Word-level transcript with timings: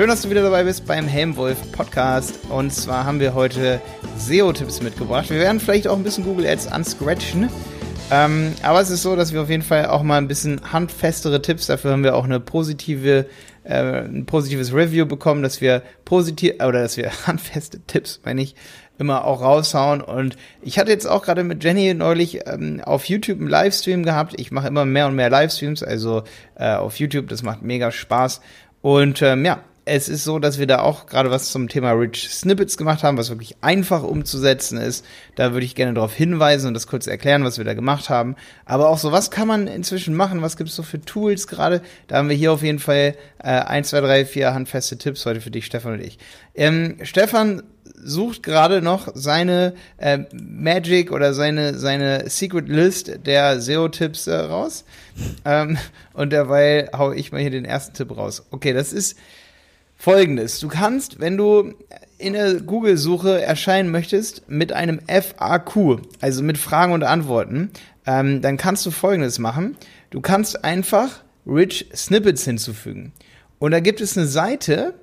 Schön, 0.00 0.08
dass 0.08 0.22
du 0.22 0.30
wieder 0.30 0.42
dabei 0.42 0.64
bist 0.64 0.86
beim 0.86 1.06
Helmwolf 1.06 1.72
Podcast. 1.72 2.38
Und 2.48 2.72
zwar 2.72 3.04
haben 3.04 3.20
wir 3.20 3.34
heute 3.34 3.82
SEO-Tipps 4.16 4.80
mitgebracht. 4.80 5.28
Wir 5.28 5.38
werden 5.38 5.60
vielleicht 5.60 5.86
auch 5.86 5.96
ein 5.98 6.02
bisschen 6.02 6.24
Google 6.24 6.46
Ads 6.46 6.68
anscratchen. 6.68 7.50
Ähm, 8.10 8.54
aber 8.62 8.80
es 8.80 8.88
ist 8.88 9.02
so, 9.02 9.14
dass 9.14 9.34
wir 9.34 9.42
auf 9.42 9.50
jeden 9.50 9.62
Fall 9.62 9.84
auch 9.88 10.02
mal 10.02 10.16
ein 10.16 10.26
bisschen 10.26 10.72
handfestere 10.72 11.42
Tipps, 11.42 11.66
dafür 11.66 11.92
haben 11.92 12.02
wir 12.02 12.16
auch 12.16 12.24
eine 12.24 12.40
positive, 12.40 13.26
äh, 13.64 13.74
ein 13.76 14.24
positives 14.24 14.72
Review 14.72 15.04
bekommen, 15.04 15.42
dass 15.42 15.60
wir 15.60 15.82
positiv, 16.06 16.54
oder 16.54 16.80
dass 16.80 16.96
wir 16.96 17.10
handfeste 17.26 17.80
Tipps, 17.86 18.22
meine 18.24 18.40
ich, 18.40 18.54
immer 18.98 19.26
auch 19.26 19.42
raushauen. 19.42 20.00
Und 20.00 20.38
ich 20.62 20.78
hatte 20.78 20.92
jetzt 20.92 21.06
auch 21.06 21.22
gerade 21.22 21.44
mit 21.44 21.62
Jenny 21.62 21.92
neulich 21.92 22.46
ähm, 22.46 22.80
auf 22.82 23.04
YouTube 23.04 23.38
einen 23.38 23.50
Livestream 23.50 24.02
gehabt. 24.02 24.32
Ich 24.40 24.50
mache 24.50 24.68
immer 24.68 24.86
mehr 24.86 25.08
und 25.08 25.14
mehr 25.14 25.28
Livestreams, 25.28 25.82
also 25.82 26.22
äh, 26.54 26.72
auf 26.72 26.98
YouTube, 26.98 27.28
das 27.28 27.42
macht 27.42 27.60
mega 27.60 27.90
Spaß. 27.90 28.40
Und 28.80 29.20
ähm, 29.20 29.44
ja, 29.44 29.62
es 29.84 30.08
ist 30.08 30.24
so, 30.24 30.38
dass 30.38 30.58
wir 30.58 30.66
da 30.66 30.80
auch 30.80 31.06
gerade 31.06 31.30
was 31.30 31.50
zum 31.50 31.68
Thema 31.68 31.92
Rich 31.92 32.28
Snippets 32.30 32.76
gemacht 32.76 33.02
haben, 33.02 33.16
was 33.16 33.30
wirklich 33.30 33.56
einfach 33.60 34.02
umzusetzen 34.02 34.78
ist. 34.78 35.04
Da 35.36 35.52
würde 35.52 35.64
ich 35.66 35.74
gerne 35.74 35.94
darauf 35.94 36.14
hinweisen 36.14 36.68
und 36.68 36.74
das 36.74 36.86
kurz 36.86 37.06
erklären, 37.06 37.44
was 37.44 37.58
wir 37.58 37.64
da 37.64 37.74
gemacht 37.74 38.10
haben. 38.10 38.36
Aber 38.64 38.88
auch 38.88 38.98
so, 38.98 39.10
was 39.10 39.30
kann 39.30 39.48
man 39.48 39.66
inzwischen 39.66 40.14
machen? 40.14 40.42
Was 40.42 40.56
gibt 40.56 40.70
es 40.70 40.76
so 40.76 40.82
für 40.82 41.00
Tools 41.00 41.46
gerade? 41.46 41.82
Da 42.08 42.16
haben 42.16 42.28
wir 42.28 42.36
hier 42.36 42.52
auf 42.52 42.62
jeden 42.62 42.78
Fall 42.78 43.16
äh, 43.38 43.48
1, 43.48 43.88
2, 43.88 44.00
3, 44.00 44.26
4 44.26 44.54
handfeste 44.54 44.98
Tipps 44.98 45.24
heute 45.26 45.40
für 45.40 45.50
dich, 45.50 45.66
Stefan 45.66 45.94
und 45.94 46.00
ich. 46.00 46.18
Ähm, 46.54 46.98
Stefan 47.02 47.62
sucht 48.02 48.42
gerade 48.42 48.82
noch 48.82 49.08
seine 49.14 49.74
äh, 49.98 50.18
Magic 50.32 51.12
oder 51.12 51.34
seine, 51.34 51.78
seine 51.78 52.28
Secret 52.28 52.68
List 52.68 53.26
der 53.26 53.60
SEO-Tipps 53.60 54.26
äh, 54.26 54.36
raus. 54.36 54.84
Ähm, 55.44 55.78
und 56.14 56.32
derweil 56.32 56.90
hau 56.96 57.12
ich 57.12 57.32
mal 57.32 57.40
hier 57.40 57.50
den 57.50 57.64
ersten 57.64 57.94
Tipp 57.94 58.16
raus. 58.16 58.46
Okay, 58.50 58.72
das 58.72 58.92
ist 58.92 59.16
folgendes. 60.00 60.60
Du 60.60 60.68
kannst, 60.68 61.20
wenn 61.20 61.36
du 61.36 61.74
in 62.16 62.32
der 62.32 62.54
Google-Suche 62.54 63.42
erscheinen 63.42 63.90
möchtest 63.90 64.48
mit 64.48 64.72
einem 64.72 64.98
FAQ, 65.06 66.00
also 66.22 66.42
mit 66.42 66.56
Fragen 66.56 66.94
und 66.94 67.02
Antworten, 67.02 67.70
ähm, 68.06 68.40
dann 68.40 68.56
kannst 68.56 68.86
du 68.86 68.90
folgendes 68.90 69.38
machen. 69.38 69.76
Du 70.08 70.22
kannst 70.22 70.64
einfach 70.64 71.22
Rich 71.46 71.90
Snippets 71.94 72.44
hinzufügen. 72.44 73.12
Und 73.58 73.72
da 73.72 73.80
gibt 73.80 74.00
es 74.00 74.16
eine 74.16 74.26
Seite, 74.26 74.94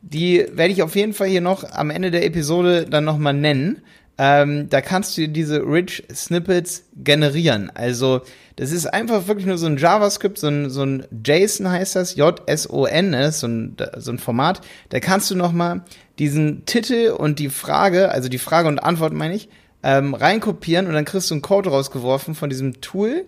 die 0.00 0.46
werde 0.52 0.72
ich 0.72 0.84
auf 0.84 0.94
jeden 0.94 1.12
Fall 1.12 1.26
hier 1.26 1.40
noch 1.40 1.68
am 1.68 1.90
Ende 1.90 2.12
der 2.12 2.24
Episode 2.24 2.86
dann 2.88 3.04
nochmal 3.04 3.34
nennen. 3.34 3.82
Ähm, 4.18 4.68
da 4.70 4.80
kannst 4.80 5.18
du 5.18 5.28
diese 5.28 5.60
Rich 5.60 6.04
Snippets 6.12 6.84
generieren. 6.96 7.70
Also 7.74 8.22
das 8.56 8.72
ist 8.72 8.86
einfach 8.86 9.28
wirklich 9.28 9.46
nur 9.46 9.58
so 9.58 9.66
ein 9.66 9.76
JavaScript, 9.76 10.38
so 10.38 10.48
ein, 10.48 10.70
so 10.70 10.82
ein 10.82 11.06
JSON 11.24 11.70
heißt 11.70 11.96
das, 11.96 12.16
J-S-O-N, 12.16 13.10
ne? 13.10 13.30
so 13.30 13.46
ein, 13.46 13.76
so 13.98 14.10
ein 14.10 14.18
Format. 14.18 14.62
Da 14.88 15.00
kannst 15.00 15.30
du 15.30 15.34
nochmal 15.34 15.82
diesen 16.18 16.64
Titel 16.64 17.10
und 17.10 17.38
die 17.38 17.50
Frage, 17.50 18.10
also 18.10 18.30
die 18.30 18.38
Frage 18.38 18.68
und 18.68 18.78
Antwort 18.78 19.12
meine 19.12 19.34
ich, 19.34 19.50
ähm, 19.82 20.14
reinkopieren 20.14 20.86
und 20.86 20.94
dann 20.94 21.04
kriegst 21.04 21.30
du 21.30 21.34
einen 21.34 21.42
Code 21.42 21.68
rausgeworfen 21.68 22.34
von 22.34 22.48
diesem 22.48 22.80
Tool 22.80 23.26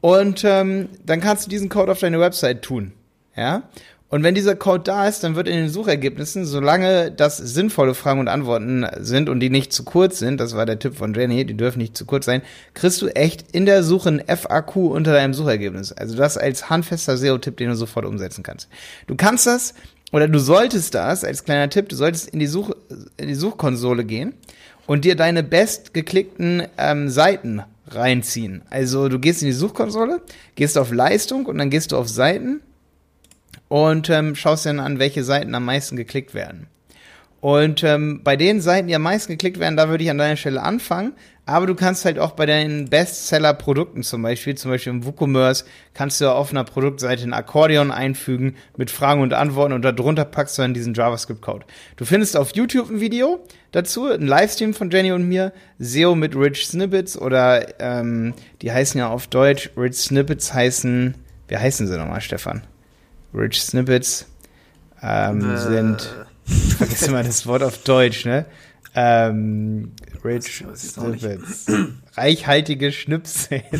und 0.00 0.44
ähm, 0.44 0.88
dann 1.04 1.20
kannst 1.20 1.46
du 1.46 1.50
diesen 1.50 1.68
Code 1.68 1.90
auf 1.90 1.98
deine 1.98 2.20
Website 2.20 2.62
tun. 2.62 2.92
Ja? 3.36 3.64
Und 4.14 4.22
wenn 4.22 4.36
dieser 4.36 4.54
Code 4.54 4.84
da 4.84 5.08
ist, 5.08 5.24
dann 5.24 5.34
wird 5.34 5.48
in 5.48 5.56
den 5.56 5.68
Suchergebnissen, 5.68 6.44
solange 6.44 7.10
das 7.10 7.36
sinnvolle 7.36 7.94
Fragen 7.94 8.20
und 8.20 8.28
Antworten 8.28 8.86
sind 9.00 9.28
und 9.28 9.40
die 9.40 9.50
nicht 9.50 9.72
zu 9.72 9.82
kurz 9.82 10.20
sind, 10.20 10.38
das 10.38 10.54
war 10.54 10.66
der 10.66 10.78
Tipp 10.78 10.94
von 10.94 11.14
Jenny, 11.14 11.44
die 11.44 11.56
dürfen 11.56 11.80
nicht 11.80 11.96
zu 11.96 12.04
kurz 12.04 12.26
sein, 12.26 12.40
kriegst 12.74 13.02
du 13.02 13.08
echt 13.08 13.44
in 13.50 13.66
der 13.66 13.82
Suche 13.82 14.10
ein 14.10 14.22
FAQ 14.24 14.76
unter 14.76 15.12
deinem 15.12 15.34
Suchergebnis. 15.34 15.90
Also 15.90 16.16
das 16.16 16.38
als 16.38 16.70
handfester 16.70 17.16
SEO-Tipp, 17.16 17.56
den 17.56 17.70
du 17.70 17.74
sofort 17.74 18.06
umsetzen 18.06 18.44
kannst. 18.44 18.68
Du 19.08 19.16
kannst 19.16 19.48
das 19.48 19.74
oder 20.12 20.28
du 20.28 20.38
solltest 20.38 20.94
das 20.94 21.24
als 21.24 21.42
kleiner 21.42 21.68
Tipp, 21.68 21.88
du 21.88 21.96
solltest 21.96 22.28
in 22.28 22.38
die, 22.38 22.46
Such, 22.46 22.70
in 23.16 23.26
die 23.26 23.34
Suchkonsole 23.34 24.04
gehen 24.04 24.34
und 24.86 25.04
dir 25.04 25.16
deine 25.16 25.42
bestgeklickten 25.42 26.68
ähm, 26.78 27.08
Seiten 27.08 27.64
reinziehen. 27.88 28.62
Also 28.70 29.08
du 29.08 29.18
gehst 29.18 29.42
in 29.42 29.46
die 29.46 29.54
Suchkonsole, 29.54 30.20
gehst 30.54 30.78
auf 30.78 30.92
Leistung 30.92 31.46
und 31.46 31.58
dann 31.58 31.68
gehst 31.68 31.90
du 31.90 31.96
auf 31.96 32.08
Seiten 32.08 32.60
und 33.68 34.10
ähm, 34.10 34.34
schaust 34.34 34.66
dann 34.66 34.80
an, 34.80 34.98
welche 34.98 35.24
Seiten 35.24 35.54
am 35.54 35.64
meisten 35.64 35.96
geklickt 35.96 36.34
werden. 36.34 36.68
Und 37.44 37.84
ähm, 37.84 38.22
bei 38.24 38.36
den 38.36 38.62
Seiten, 38.62 38.88
die 38.88 38.94
am 38.94 39.02
meisten 39.02 39.30
geklickt 39.32 39.58
werden, 39.58 39.76
da 39.76 39.90
würde 39.90 40.02
ich 40.02 40.08
an 40.08 40.16
deiner 40.16 40.36
Stelle 40.36 40.62
anfangen. 40.62 41.12
Aber 41.44 41.66
du 41.66 41.74
kannst 41.74 42.06
halt 42.06 42.18
auch 42.18 42.30
bei 42.30 42.46
deinen 42.46 42.88
Bestseller-Produkten 42.88 44.02
zum 44.02 44.22
Beispiel, 44.22 44.54
zum 44.54 44.70
Beispiel 44.70 44.94
im 44.94 45.04
WooCommerce, 45.04 45.66
kannst 45.92 46.22
du 46.22 46.32
auf 46.32 46.52
einer 46.52 46.64
Produktseite 46.64 47.22
ein 47.22 47.34
Akkordeon 47.34 47.90
einfügen 47.90 48.56
mit 48.78 48.90
Fragen 48.90 49.20
und 49.20 49.34
Antworten 49.34 49.74
und 49.74 49.82
darunter 49.82 50.24
packst 50.24 50.56
du 50.56 50.62
dann 50.62 50.72
diesen 50.72 50.94
JavaScript-Code. 50.94 51.66
Du 51.96 52.06
findest 52.06 52.34
auf 52.38 52.54
YouTube 52.54 52.88
ein 52.88 53.00
Video 53.00 53.44
dazu, 53.72 54.10
ein 54.10 54.26
Livestream 54.26 54.72
von 54.72 54.90
Jenny 54.90 55.12
und 55.12 55.28
mir, 55.28 55.52
SEO 55.78 56.14
mit 56.14 56.34
Rich 56.34 56.66
Snippets 56.66 57.18
oder 57.18 57.78
ähm, 57.78 58.32
die 58.62 58.72
heißen 58.72 58.98
ja 58.98 59.08
auf 59.08 59.26
Deutsch, 59.26 59.68
Rich 59.76 59.96
Snippets 59.96 60.54
heißen, 60.54 61.14
wie 61.48 61.56
heißen 61.58 61.86
sie 61.86 61.98
nochmal, 61.98 62.22
Stefan? 62.22 62.62
Rich 63.34 63.62
Snippets 63.62 64.26
ähm, 65.02 65.50
äh. 65.50 65.56
sind, 65.56 66.14
ich 66.46 66.74
vergesse 66.74 67.06
immer 67.06 67.22
das 67.22 67.46
Wort 67.46 67.62
auf 67.62 67.78
Deutsch, 67.78 68.24
ne? 68.24 68.46
Ähm, 68.96 69.92
Rich 70.24 70.64
Snippets. 70.76 71.66
Reichhaltige 72.14 72.92
Schnipsel. 72.92 73.64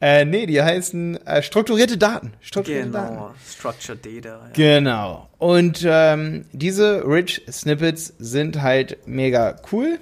äh, 0.00 0.26
nee, 0.26 0.44
die 0.44 0.62
heißen 0.62 1.26
äh, 1.26 1.42
strukturierte 1.42 1.96
Daten. 1.96 2.34
Strukturierte 2.40 2.90
genau, 2.90 2.98
Daten. 2.98 3.34
Structured 3.48 4.04
Data. 4.04 4.28
Ja. 4.28 4.50
Genau. 4.52 5.30
Und 5.38 5.86
ähm, 5.88 6.44
diese 6.52 7.02
Rich 7.06 7.42
Snippets 7.50 8.12
sind 8.18 8.60
halt 8.60 8.98
mega 9.06 9.56
cool. 9.72 9.98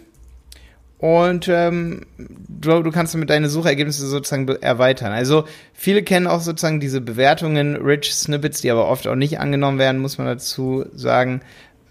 Und 1.04 1.48
ähm, 1.48 2.06
du, 2.16 2.82
du 2.82 2.90
kannst 2.90 3.12
damit 3.12 3.28
deine 3.28 3.50
Suchergebnisse 3.50 4.06
sozusagen 4.06 4.48
erweitern. 4.48 5.12
Also 5.12 5.44
viele 5.74 6.02
kennen 6.02 6.26
auch 6.26 6.40
sozusagen 6.40 6.80
diese 6.80 7.02
Bewertungen, 7.02 7.76
Rich 7.76 8.14
Snippets, 8.14 8.62
die 8.62 8.70
aber 8.70 8.88
oft 8.88 9.06
auch 9.06 9.14
nicht 9.14 9.38
angenommen 9.38 9.78
werden, 9.78 10.00
muss 10.00 10.16
man 10.16 10.26
dazu 10.26 10.86
sagen. 10.94 11.42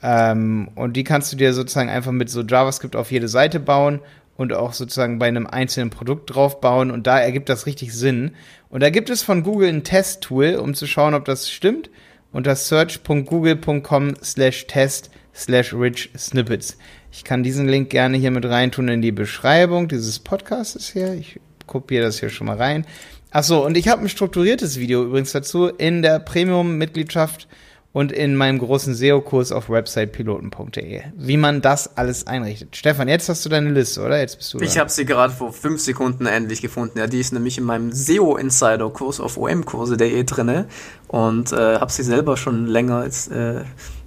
Ähm, 0.01 0.69
und 0.73 0.97
die 0.97 1.03
kannst 1.03 1.31
du 1.31 1.37
dir 1.37 1.53
sozusagen 1.53 1.91
einfach 1.91 2.11
mit 2.11 2.31
so 2.31 2.41
JavaScript 2.41 2.95
auf 2.95 3.11
jede 3.11 3.27
Seite 3.27 3.59
bauen 3.59 3.99
und 4.35 4.51
auch 4.51 4.73
sozusagen 4.73 5.19
bei 5.19 5.27
einem 5.27 5.45
einzelnen 5.45 5.91
Produkt 5.91 6.33
drauf 6.33 6.59
bauen. 6.59 6.89
Und 6.89 7.05
da 7.05 7.19
ergibt 7.19 7.49
das 7.49 7.67
richtig 7.67 7.93
Sinn. 7.93 8.31
Und 8.69 8.81
da 8.81 8.89
gibt 8.89 9.11
es 9.11 9.21
von 9.21 9.43
Google 9.43 9.69
ein 9.69 9.83
Test-Tool, 9.83 10.55
um 10.55 10.73
zu 10.73 10.87
schauen, 10.87 11.13
ob 11.13 11.25
das 11.25 11.51
stimmt. 11.51 11.91
Unter 12.31 12.55
search.google.com 12.55 14.15
slash 14.23 14.65
test 14.65 15.11
slash 15.35 15.71
rich 15.71 16.09
snippets. 16.17 16.79
Ich 17.15 17.23
kann 17.23 17.43
diesen 17.43 17.67
Link 17.67 17.91
gerne 17.91 18.17
hier 18.17 18.31
mit 18.31 18.43
reintun 18.43 18.87
in 18.87 19.03
die 19.03 19.11
Beschreibung 19.11 19.87
dieses 19.87 20.17
Podcasts 20.17 20.91
hier. 20.91 21.13
Ich 21.13 21.39
kopiere 21.67 22.05
das 22.05 22.19
hier 22.19 22.29
schon 22.29 22.47
mal 22.47 22.57
rein. 22.57 22.87
Ach 23.29 23.43
so, 23.43 23.63
und 23.63 23.77
ich 23.77 23.87
habe 23.87 24.01
ein 24.01 24.09
strukturiertes 24.09 24.79
Video 24.79 25.03
übrigens 25.03 25.31
dazu 25.31 25.67
in 25.67 26.01
der 26.01 26.17
Premium-Mitgliedschaft 26.17 27.47
und 27.91 28.11
in 28.11 28.35
meinem 28.35 28.57
großen 28.57 28.95
SEO-Kurs 28.95 29.51
auf 29.51 29.69
websitepiloten.de, 29.69 31.03
wie 31.15 31.37
man 31.37 31.61
das 31.61 31.97
alles 31.97 32.25
einrichtet. 32.25 32.75
Stefan, 32.75 33.07
jetzt 33.07 33.29
hast 33.29 33.45
du 33.45 33.49
deine 33.49 33.69
Liste, 33.69 34.01
oder? 34.01 34.19
Jetzt 34.19 34.37
bist 34.37 34.51
du 34.55 34.59
Ich 34.61 34.79
habe 34.79 34.89
sie 34.89 35.05
gerade 35.05 35.31
vor 35.31 35.53
fünf 35.53 35.81
Sekunden 35.81 36.25
endlich 36.25 36.63
gefunden. 36.63 36.97
Ja, 36.97 37.05
die 37.05 37.19
ist 37.19 37.31
nämlich 37.31 37.59
in 37.59 37.63
meinem 37.63 37.91
SEO-Insider-Kurs 37.91 39.19
auf 39.19 39.37
omkurse.de 39.37 40.23
drinne 40.23 40.65
und 41.09 41.51
äh, 41.51 41.75
habe 41.75 41.91
sie 41.91 42.03
selber 42.03 42.37
schon 42.37 42.65
länger 42.65 42.97
als 42.97 43.27
äh, 43.27 43.61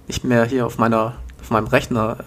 nicht 0.07 0.25
mehr 0.25 0.43
hier 0.43 0.65
auf 0.65 0.77
meiner 0.77 1.15
auf 1.39 1.51
meinem 1.51 1.67
Rechner 1.67 2.17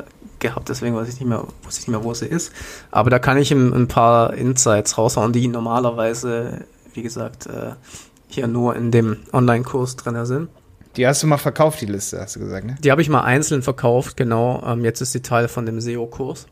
gehabt, 0.41 0.69
deswegen 0.69 0.97
weiß 0.97 1.09
ich 1.09 1.15
nicht 1.15 1.29
mehr, 1.29 1.45
wusste 1.63 1.83
ich 1.83 1.89
nicht 1.89 1.97
mehr, 1.97 2.05
wo 2.05 2.15
sie 2.15 2.27
ist. 2.27 2.53
Aber 2.91 3.11
da 3.11 3.19
kann 3.19 3.39
ich 3.39 3.51
ihm 3.51 3.73
ein 3.73 3.89
paar 3.89 4.35
Insights 4.35 4.99
raushauen, 4.99 5.33
die 5.33 5.47
normalerweise, 5.49 6.65
wie 6.95 7.03
gesagt, 7.03 7.47
äh, 7.47 7.73
hier 8.29 8.47
nur 8.47 8.77
in 8.77 8.91
dem 8.91 9.19
Online-Kurs 9.33 9.97
drin 9.97 10.25
sind. 10.27 10.49
Die 10.97 11.07
hast 11.07 11.23
du 11.23 11.27
mal 11.27 11.39
verkauft, 11.39 11.81
die 11.81 11.87
Liste, 11.87 12.21
hast 12.21 12.37
du 12.37 12.41
gesagt, 12.41 12.67
ne? 12.67 12.77
Die 12.83 12.91
habe 12.91 13.01
ich 13.01 13.09
mal 13.09 13.23
einzeln 13.23 13.63
verkauft, 13.63 14.17
genau. 14.17 14.63
Ähm, 14.67 14.85
jetzt 14.85 15.01
ist 15.01 15.15
die 15.15 15.23
Teil 15.23 15.49
von 15.49 15.67
dem 15.67 15.81
SEO-Kurs. 15.81 16.47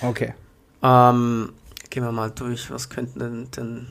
Okay. 0.00 0.34
Ähm, 0.82 1.52
gehen 1.90 2.02
wir 2.02 2.12
mal 2.12 2.30
durch, 2.30 2.70
was 2.70 2.88
könnten 2.88 3.18
denn, 3.18 3.50
denn 3.56 3.86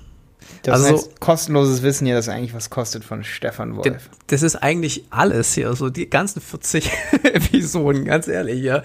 das 0.64 0.84
also 0.84 0.98
heißt, 0.98 1.20
kostenloses 1.20 1.81
Wissen 1.81 2.06
hier, 2.06 2.16
das 2.16 2.30
eigentlich 2.30 2.54
was 2.54 2.70
kostet 2.70 3.04
von 3.04 3.24
Stefan 3.24 3.76
Wolf. 3.76 4.10
Das 4.28 4.44
ist 4.44 4.56
eigentlich 4.56 5.06
alles 5.10 5.54
hier, 5.54 5.74
so 5.74 5.90
die 5.90 6.10
ganzen 6.10 6.42
40 6.42 6.92
Episoden, 7.24 8.06
ganz 8.06 8.28
ehrlich, 8.28 8.62
ja 8.62 8.84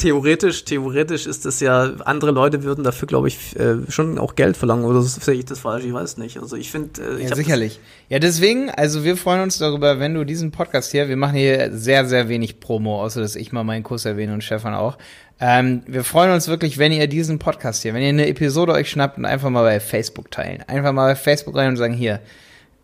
theoretisch, 0.00 0.64
theoretisch 0.64 1.26
ist 1.26 1.46
es 1.46 1.60
ja, 1.60 1.92
andere 2.04 2.32
Leute 2.32 2.62
würden 2.62 2.82
dafür, 2.82 3.06
glaube 3.06 3.28
ich, 3.28 3.54
äh, 3.58 3.76
schon 3.88 4.18
auch 4.18 4.34
Geld 4.34 4.56
verlangen, 4.56 4.84
oder 4.84 5.02
sehe 5.02 5.34
ich 5.34 5.44
das 5.44 5.60
falsch? 5.60 5.84
Ich 5.84 5.92
weiß 5.92 6.16
nicht. 6.16 6.38
Also 6.38 6.56
ich 6.56 6.70
finde, 6.70 7.18
äh, 7.18 7.22
ja, 7.22 7.36
sicherlich. 7.36 7.78
Ja, 8.08 8.18
deswegen, 8.18 8.70
also 8.70 9.04
wir 9.04 9.16
freuen 9.16 9.42
uns 9.42 9.58
darüber, 9.58 10.00
wenn 10.00 10.14
du 10.14 10.24
diesen 10.24 10.50
Podcast 10.50 10.90
hier, 10.90 11.08
wir 11.08 11.16
machen 11.16 11.36
hier 11.36 11.70
sehr, 11.72 12.06
sehr 12.06 12.28
wenig 12.28 12.58
Promo, 12.60 13.02
außer 13.02 13.20
dass 13.20 13.36
ich 13.36 13.52
mal 13.52 13.64
meinen 13.64 13.84
Kurs 13.84 14.04
erwähne 14.04 14.34
und 14.34 14.42
Stefan 14.42 14.74
auch. 14.74 14.98
Ähm, 15.38 15.82
wir 15.86 16.04
freuen 16.04 16.32
uns 16.32 16.48
wirklich, 16.48 16.78
wenn 16.78 16.92
ihr 16.92 17.06
diesen 17.06 17.38
Podcast 17.38 17.82
hier, 17.82 17.94
wenn 17.94 18.02
ihr 18.02 18.08
eine 18.08 18.26
Episode 18.26 18.72
euch 18.72 18.90
schnappt 18.90 19.18
und 19.18 19.24
einfach 19.24 19.50
mal 19.50 19.62
bei 19.62 19.78
Facebook 19.80 20.30
teilen. 20.30 20.62
Einfach 20.66 20.92
mal 20.92 21.10
bei 21.10 21.16
Facebook 21.16 21.54
rein 21.54 21.68
und 21.68 21.76
sagen, 21.76 21.94
hier, 21.94 22.20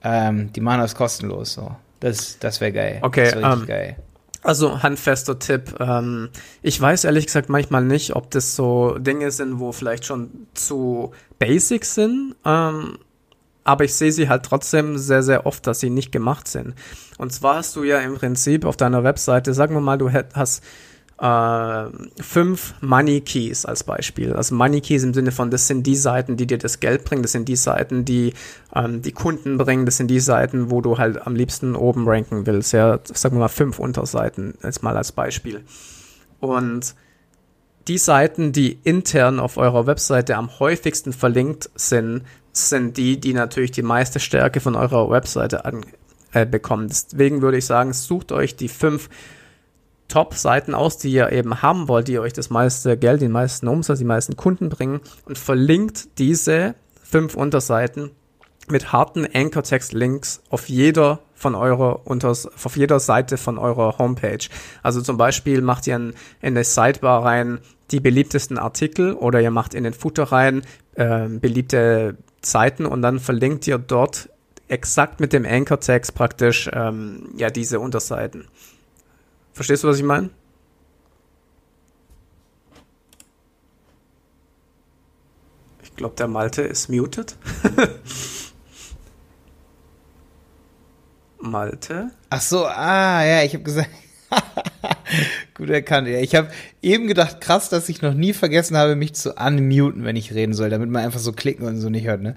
Ähm, 0.05 0.53
die 0.53 0.61
machen 0.61 0.83
das 0.83 0.95
kostenlos 0.95 1.55
so. 1.55 1.75
Das, 1.99 2.39
das 2.39 2.61
wäre 2.61 2.71
geil. 2.71 2.99
Okay, 3.03 3.25
das 3.25 3.35
wär 3.35 3.53
ähm, 3.53 3.67
geil. 3.67 3.97
Also 4.47 4.81
handfester 4.81 5.41
Tipp. 5.41 5.75
Ähm, 5.81 6.29
ich 6.63 6.81
weiß 6.81 7.03
ehrlich 7.03 7.27
gesagt 7.27 7.49
manchmal 7.49 7.83
nicht, 7.83 8.15
ob 8.15 8.31
das 8.31 8.55
so 8.55 8.97
Dinge 8.97 9.33
sind, 9.33 9.59
wo 9.59 9.73
vielleicht 9.73 10.05
schon 10.05 10.47
zu 10.55 11.11
basic 11.41 11.85
sind. 11.85 12.37
Ähm, 12.45 12.97
aber 13.65 13.85
ich 13.85 13.95
sehe 13.97 14.13
sie 14.13 14.29
halt 14.29 14.45
trotzdem 14.45 14.99
sehr, 14.99 15.25
sehr 15.25 15.47
oft, 15.47 15.67
dass 15.67 15.81
sie 15.81 15.91
nicht 15.91 16.13
gemacht 16.13 16.47
sind. 16.47 16.77
Und 17.19 17.33
zwar 17.33 17.57
hast 17.57 17.75
du 17.75 17.83
ja 17.83 17.99
im 17.99 18.15
Prinzip 18.15 18.65
auf 18.65 18.77
deiner 18.77 19.03
Webseite, 19.03 19.53
sagen 19.53 19.75
wir 19.75 19.81
mal, 19.81 19.99
du 19.99 20.13
hast 20.13 20.63
äh, 21.19 21.85
fünf 22.23 22.75
Money 22.81 23.21
Keys 23.23 23.65
als 23.65 23.85
Beispiel. 23.85 24.35
Also 24.35 24.55
Money 24.55 24.81
Keys 24.81 25.03
im 25.03 25.15
Sinne 25.15 25.33
von, 25.33 25.51
das 25.51 25.67
sind 25.67 25.87
die 25.87 25.97
Seiten, 25.97 26.37
die 26.37 26.47
dir 26.47 26.59
das 26.59 26.81
Geld 26.81 27.05
bringen, 27.05 27.23
das 27.23 27.33
sind 27.33 27.49
die 27.49 27.57
Seiten, 27.57 28.05
die 28.05 28.35
ähm, 28.75 29.03
die 29.03 29.13
Kunden 29.13 29.57
bringen, 29.57 29.87
das 29.87 29.97
sind 29.97 30.09
die 30.09 30.21
Seiten, 30.21 30.71
wo 30.71 30.81
du 30.81 30.99
halt 30.99 31.27
am 31.27 31.35
liebsten 31.35 31.75
oben 31.75 32.07
ranken 32.07 32.47
willst. 32.47 32.73
Ja, 32.73 33.01
sagen 33.05 33.37
wir 33.37 33.41
mal 33.41 33.49
fünf 33.49 33.79
Unterseiten, 33.79 34.55
jetzt 34.63 34.83
mal 34.83 34.97
als 34.97 35.13
Beispiel. 35.13 35.63
Und 36.41 36.95
die 37.89 37.99
Seiten, 37.99 38.53
die 38.53 38.79
intern 38.83 39.41
auf 39.41 39.57
eurer 39.57 39.87
Webseite 39.87 40.37
am 40.37 40.59
häufigsten 40.59 41.13
verlinkt 41.13 41.71
sind, 41.77 42.23
sind 42.53 42.97
die, 42.97 43.21
die 43.21 43.33
natürlich 43.33 43.71
die 43.71 43.83
meiste 43.83 44.19
Stärke 44.19 44.61
von 44.61 44.75
eurer 44.75 45.09
Webseite 45.11 45.65
an, 45.65 45.85
äh, 46.33 46.45
bekommen. 46.45 46.89
Deswegen 46.89 47.43
würde 47.43 47.59
ich 47.59 47.67
sagen, 47.67 47.93
sucht 47.93 48.33
euch 48.33 48.57
die 48.57 48.69
fünf 48.69 49.09
Top-Seiten 50.09 50.75
aus, 50.75 50.99
die 50.99 51.11
ihr 51.11 51.33
eben 51.33 51.63
haben 51.63 51.89
wollt, 51.89 52.09
die 52.09 52.19
euch 52.19 52.33
das 52.33 52.51
meiste 52.51 52.97
Geld, 52.97 53.21
den 53.23 53.33
meisten 53.33 53.69
Umsatz, 53.69 53.99
die 53.99 54.05
meisten 54.05 54.37
Kunden 54.37 54.69
bringen 54.69 55.01
und 55.25 55.39
verlinkt 55.39 56.19
diese 56.19 56.75
fünf 57.03 57.35
Unterseiten 57.35 58.11
mit 58.69 58.93
harten 58.93 59.27
Anchor-Text-Links 59.33 60.43
auf 60.51 60.69
jeder 60.69 61.21
von 61.35 61.55
eurer 61.55 62.07
Unters 62.07 62.47
auf 62.47 62.77
jeder 62.77 62.99
Seite 62.99 63.37
von 63.37 63.59
eurer 63.59 63.99
Homepage. 63.99 64.49
Also 64.83 65.03
zum 65.03 65.17
Beispiel 65.17 65.61
macht 65.61 65.87
ihr 65.87 65.97
in, 65.97 66.15
in 66.41 66.55
der 66.55 66.65
Sidebar 66.65 67.25
rein 67.25 67.61
die 67.91 68.01
beliebtesten 68.01 68.59
Artikel 68.59 69.13
oder 69.13 69.41
ihr 69.41 69.51
macht 69.51 69.75
in 69.75 69.85
den 69.85 69.93
Footer 69.93 70.25
rein 70.25 70.63
äh, 70.95 71.29
beliebte 71.29 72.17
Seiten 72.43 72.87
und 72.87 73.03
dann 73.03 73.21
verlinkt 73.21 73.67
ihr 73.67 73.79
dort 73.79 74.31
exakt 74.69 75.21
mit 75.21 75.33
dem 75.33 75.45
Anchor-Text 75.45 76.15
praktisch 76.15 76.69
ähm, 76.73 77.29
ja 77.37 77.51
diese 77.51 77.79
Unterseiten. 77.79 78.49
Verstehst 79.57 79.83
du, 79.85 79.89
was 79.89 79.97
ich 79.97 80.03
meine? 80.03 80.29
Ich 85.83 85.97
glaube, 85.97 86.15
der 86.15 86.29
Malte 86.29 86.61
ist 86.61 86.91
muted. 86.91 87.39
Malte? 91.41 92.11
Ach 92.29 92.43
so, 92.43 92.67
ah, 92.67 93.25
ja, 93.25 93.45
ich 93.45 93.55
habe 93.55 93.65
gesagt. 93.65 93.89
Gut 95.55 95.71
erkannt, 95.71 96.07
ja. 96.09 96.19
Ich 96.19 96.35
habe 96.35 96.51
eben 96.83 97.07
gedacht, 97.07 97.41
krass, 97.41 97.71
dass 97.71 97.89
ich 97.89 98.03
noch 98.03 98.13
nie 98.13 98.35
vergessen 98.35 98.77
habe, 98.77 98.95
mich 98.95 99.15
zu 99.15 99.37
unmuten, 99.37 100.05
wenn 100.05 100.17
ich 100.17 100.35
reden 100.35 100.53
soll, 100.53 100.69
damit 100.69 100.91
man 100.91 101.03
einfach 101.03 101.21
so 101.21 101.33
klicken 101.33 101.67
und 101.67 101.79
so 101.81 101.89
nicht 101.89 102.07
hört, 102.07 102.21
ne? 102.21 102.37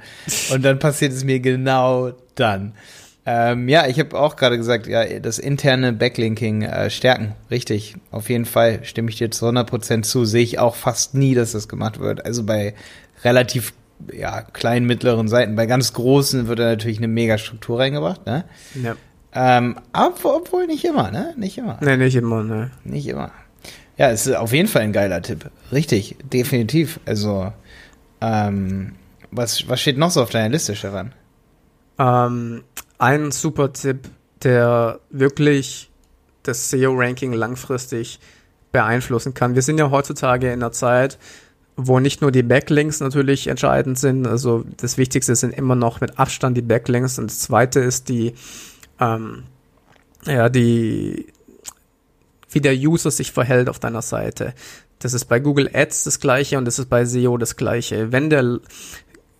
Und 0.54 0.63
dann 0.63 0.80
passiert 0.80 1.12
es 1.12 1.25
mir 1.25 1.42
genau 1.42 2.13
dann. 2.36 2.75
Ähm, 3.31 3.70
ja, 3.70 3.86
ich 3.86 4.00
habe 4.00 4.20
auch 4.20 4.38
gerade 4.38 4.58
gesagt, 4.58 4.88
ja, 4.88 5.20
das 5.20 5.38
interne 5.38 5.94
Backlinking 5.94 6.64
äh, 6.64 6.90
stärken. 6.90 7.36
Richtig, 7.52 7.96
auf 8.10 8.28
jeden 8.28 8.46
Fall 8.46 8.80
stimme 8.81 9.12
ich 9.12 9.18
dir 9.18 9.30
zu 9.30 9.46
100% 9.46 10.02
zu. 10.02 10.26
Sehe 10.26 10.42
ich 10.42 10.58
auch 10.58 10.76
fast 10.76 11.14
nie, 11.14 11.36
dass 11.36 11.52
das 11.52 11.68
gemacht 11.68 12.00
wird. 12.00 12.26
Also 12.26 12.44
bei 12.44 12.74
relativ 13.24 13.74
ja, 14.12 14.42
kleinen, 14.42 14.88
mittleren 14.88 15.28
Seiten. 15.28 15.56
Bei 15.56 15.68
ganz 15.68 15.94
großen 15.94 16.48
wird 16.48 16.58
da 16.58 16.64
natürlich 16.64 16.98
eine 16.98 17.08
mega 17.08 17.38
Struktur 17.38 17.78
reingebracht, 17.78 18.26
ne? 18.26 18.46
Ja. 18.81 18.96
Ähm, 19.31 19.76
aber, 19.92 20.38
obwohl 20.38 20.66
nicht 20.66 20.84
immer, 20.84 21.12
ne? 21.12 21.36
Nicht 21.38 21.60
immer. 21.60 21.78
Ne, 21.81 22.00
nicht 22.00 22.16
immer, 22.16 22.44
ne. 22.44 22.72
Nicht 22.84 23.08
immer. 23.08 23.30
Ja, 24.00 24.10
es 24.10 24.26
ist 24.26 24.36
auf 24.38 24.54
jeden 24.54 24.68
Fall 24.68 24.81
ein 24.81 24.94
geiler 24.94 25.22
Tipp. 25.22 25.52
Richtig, 25.72 26.16
definitiv. 26.34 27.00
Also, 27.06 27.54
ähm, 28.22 28.94
was, 29.30 29.70
was 29.70 29.80
steht 29.81 30.00
noch 30.00 30.10
so 30.10 30.24
auf 30.24 30.31
deiner 30.31 30.50
Liste, 30.50 30.76
Stefan? 30.76 31.14
Ähm, 32.00 32.63
ein 32.98 33.31
super 33.31 33.72
Tipp, 33.74 34.10
der 34.44 35.00
wirklich 35.10 35.92
das 36.44 36.69
SEO-Ranking 36.69 37.34
langfristig 37.34 38.19
beeinflussen 38.72 39.34
kann. 39.34 39.56
Wir 39.56 39.62
sind 39.62 39.78
ja 39.78 39.92
heutzutage 39.92 40.48
in 40.48 40.54
einer 40.54 40.72
Zeit, 40.72 41.19
wo 41.75 42.00
nicht 42.00 42.22
nur 42.22 42.31
die 42.31 42.44
Backlinks 42.44 43.00
natürlich 43.00 43.48
entscheidend 43.48 43.98
sind. 44.00 44.28
Also 44.28 44.66
das 44.78 44.98
Wichtigste 44.98 45.36
sind 45.36 45.54
immer 45.54 45.75
noch 45.75 46.01
mit 46.01 46.19
Abstand 46.19 46.57
die 46.57 46.62
Backlinks 46.62 47.19
und 47.19 47.30
das 47.30 47.40
zweite 47.40 47.80
ist 47.80 48.10
die, 48.10 48.34
ähm, 49.00 49.44
ja, 50.25 50.50
die, 50.50 51.28
wie 52.50 52.62
der 52.62 52.74
User 52.74 53.12
sich 53.12 53.31
verhält 53.31 53.69
auf 53.69 53.80
deiner 53.80 54.02
Seite. 54.02 54.54
Das 55.00 55.13
ist 55.13 55.25
bei 55.25 55.40
Google 55.40 55.69
Ads 55.74 56.04
das 56.04 56.19
gleiche 56.19 56.57
und 56.57 56.66
das 56.66 56.80
ist 56.80 56.90
bei 56.90 57.06
SEO 57.06 57.38
das 57.38 57.56
gleiche. 57.56 58.12
Wenn 58.12 58.30
der 58.30 58.60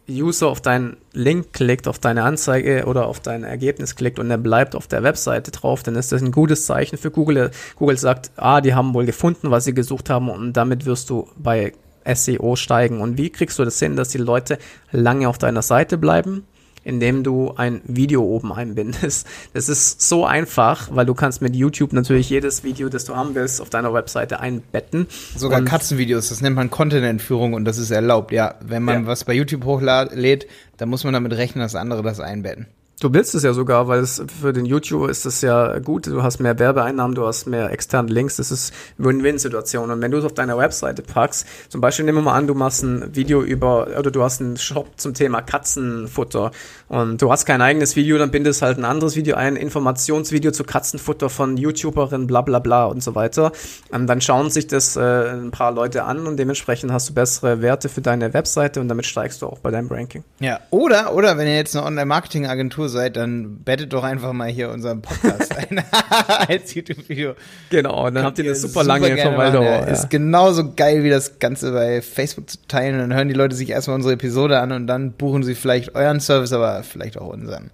User 0.10 0.48
auf 0.48 0.62
deinen 0.62 0.98
Link 1.14 1.54
klickt, 1.54 1.88
auf 1.88 2.00
deine 2.00 2.24
Anzeige 2.24 2.86
oder 2.86 3.08
auf 3.08 3.20
dein 3.20 3.44
Ergebnis 3.44 3.96
klickt 3.96 4.20
und 4.20 4.30
er 4.32 4.38
bleibt 4.38 4.76
auf 4.76 4.88
der 4.88 5.04
Webseite 5.04 5.52
drauf, 5.52 5.84
dann 5.84 5.96
ist 5.96 6.12
das 6.12 6.22
ein 6.22 6.32
gutes 6.32 6.66
Zeichen 6.66 6.98
für 6.98 7.12
Google. 7.12 7.52
Google 7.76 7.98
sagt, 7.98 8.32
ah, 8.36 8.62
die 8.62 8.74
haben 8.74 8.94
wohl 8.94 9.06
gefunden, 9.06 9.52
was 9.52 9.66
sie 9.66 9.74
gesucht 9.74 10.10
haben 10.10 10.30
und 10.30 10.54
damit 10.54 10.86
wirst 10.86 11.10
du 11.10 11.28
bei 11.38 11.74
SEO 12.12 12.56
steigen. 12.56 13.02
Und 13.02 13.18
wie 13.18 13.30
kriegst 13.30 13.60
du 13.60 13.66
das 13.66 13.80
hin, 13.80 13.96
dass 13.96 14.10
die 14.10 14.18
Leute 14.18 14.58
lange 14.92 15.28
auf 15.28 15.38
deiner 15.38 15.62
Seite 15.62 15.98
bleiben? 15.98 16.46
Indem 16.84 17.24
du 17.24 17.54
ein 17.56 17.82
Video 17.86 18.24
oben 18.24 18.54
einbindest. 18.54 19.28
Das 19.54 19.68
ist 19.68 20.02
so 20.02 20.26
einfach, 20.26 20.90
weil 20.92 21.06
du 21.06 21.14
kannst 21.14 21.42
mit 21.42 21.56
YouTube 21.56 21.92
natürlich 21.92 22.30
jedes 22.30 22.64
Video, 22.64 22.88
das 22.90 23.06
du 23.06 23.16
haben 23.16 23.36
willst, 23.36 23.62
auf 23.62 23.70
deiner 23.70 23.94
Webseite 23.94 24.40
einbetten. 24.40 25.08
Sogar 25.36 25.60
und 25.60 25.66
Katzenvideos, 25.66 26.30
das 26.30 26.42
nennt 26.42 26.56
man 26.56 26.70
Content-Entführung 26.70 27.54
und 27.54 27.66
das 27.66 27.78
ist 27.78 27.92
erlaubt, 27.92 28.32
ja. 28.32 28.56
Wenn 28.62 28.84
man 28.84 29.02
ja. 29.02 29.08
was 29.08 29.24
bei 29.24 29.34
YouTube 29.34 29.66
hochlädt, 29.66 30.48
dann 30.78 30.90
muss 30.90 31.04
man 31.04 31.14
damit 31.14 31.34
rechnen, 31.34 31.62
dass 31.62 31.76
andere 31.76 32.04
das 32.04 32.20
einbetten. 32.20 32.68
Du 33.00 33.14
willst 33.14 33.34
es 33.34 33.44
ja 33.44 33.54
sogar, 33.54 33.88
weil 33.88 34.02
es 34.02 34.22
für 34.42 34.52
den 34.52 34.66
YouTuber 34.66 35.10
ist 35.10 35.26
es 35.26 35.40
ja 35.40 35.80
gut. 35.80 36.08
Du 36.08 36.22
hast 36.22 36.40
mehr 36.40 36.60
Werbeeinnahmen, 36.60 37.16
du 37.16 37.26
hast 37.26 37.48
mehr 37.48 37.72
externe 37.72 38.12
Links. 38.12 38.36
Das 38.36 38.52
ist 38.52 38.74
Win-Win-Situation. 38.98 39.90
Und 39.90 40.02
wenn 40.02 40.12
du 40.12 40.18
es 40.18 40.26
auf 40.26 40.34
deiner 40.34 40.58
Webseite 40.58 41.02
packst, 41.02 41.48
zum 41.70 41.80
Beispiel 41.80 42.04
nehmen 42.04 42.18
wir 42.18 42.24
mal 42.24 42.36
an, 42.36 42.48
du 42.48 42.56
machst 42.56 42.84
ein 42.84 43.16
Video 43.16 43.42
über, 43.42 43.88
oder 43.98 44.12
du 44.12 44.22
hast 44.22 44.42
einen 44.42 44.58
Shop 44.58 44.88
zum 44.98 45.14
Thema 45.14 45.42
Katzenfutter 45.42 46.52
und 46.90 47.22
du 47.22 47.32
hast 47.32 47.46
kein 47.46 47.62
eigenes 47.62 47.96
Video, 47.96 48.18
dann 48.18 48.32
bindest 48.32 48.62
halt 48.62 48.78
ein 48.78 48.84
anderes 48.84 49.16
Video 49.16 49.38
ein, 49.38 49.56
Informationsvideo 49.56 50.52
zu 50.52 50.66
Katzenfutter 50.66 51.30
von 51.30 51.56
YouTuberin, 51.56 52.28
bla 52.28 52.42
bla 52.42 52.60
bla 52.60 52.86
und 52.86 53.02
so 53.02 53.16
weiter. 53.16 53.54
Und 53.92 54.08
dann 54.08 54.20
schauen 54.20 54.50
sich 54.50 54.68
das 54.68 54.98
äh, 54.98 55.30
ein 55.30 55.52
paar 55.52 55.72
Leute 55.72 56.04
an 56.04 56.28
und 56.28 56.36
dementsprechend 56.36 56.92
hast 56.92 57.10
du 57.10 57.14
bessere 57.14 57.62
Werte 57.62 57.88
für 57.88 58.02
deine 58.02 58.34
Webseite 58.34 58.82
und 58.82 58.90
damit 58.90 59.06
steigst 59.06 59.42
du 59.42 59.46
auch 59.46 59.60
bei 59.60 59.72
deinem 59.72 59.88
Ranking. 59.88 60.26
Ja, 60.42 60.60
oder, 60.70 61.14
oder 61.16 61.38
wenn 61.38 61.48
ihr 61.48 61.56
jetzt 61.56 61.78
eine 61.78 61.86
Online-Marketing-Agentur 61.86 62.89
seid, 62.90 63.16
dann 63.16 63.60
bettet 63.60 63.94
doch 63.94 64.04
einfach 64.04 64.34
mal 64.34 64.50
hier 64.50 64.70
unseren 64.70 65.02
Podcast 65.02 65.56
ein 65.56 65.82
als 66.48 66.74
YouTube-Video. 66.74 67.36
Genau, 67.70 68.10
dann 68.10 68.26
habt 68.26 68.38
ihr 68.40 68.46
eine 68.46 68.56
super, 68.56 68.84
lange 68.84 69.16
Verweildauer. 69.18 69.64
Ja. 69.64 69.84
Ist 69.86 70.10
genauso 70.10 70.74
geil 70.74 71.04
wie 71.04 71.10
das 71.10 71.40
Ganze 71.40 71.72
bei 71.72 72.02
Facebook 72.02 72.50
zu 72.50 72.58
teilen. 72.68 73.00
Dann 73.00 73.14
hören 73.14 73.28
die 73.28 73.34
Leute 73.34 73.56
sich 73.56 73.70
erstmal 73.70 73.96
unsere 73.96 74.16
Episode 74.16 74.60
an 74.60 74.72
und 74.72 74.88
dann 74.88 75.14
buchen 75.14 75.44
sie 75.44 75.56
vielleicht 75.56 75.96
euren 75.96 76.20
Service, 76.20 76.52
aber 76.52 76.84
vielleicht 76.84 77.18
auch 77.18 77.28
unseren. 77.28 77.72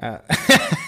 Ja. 0.00 0.20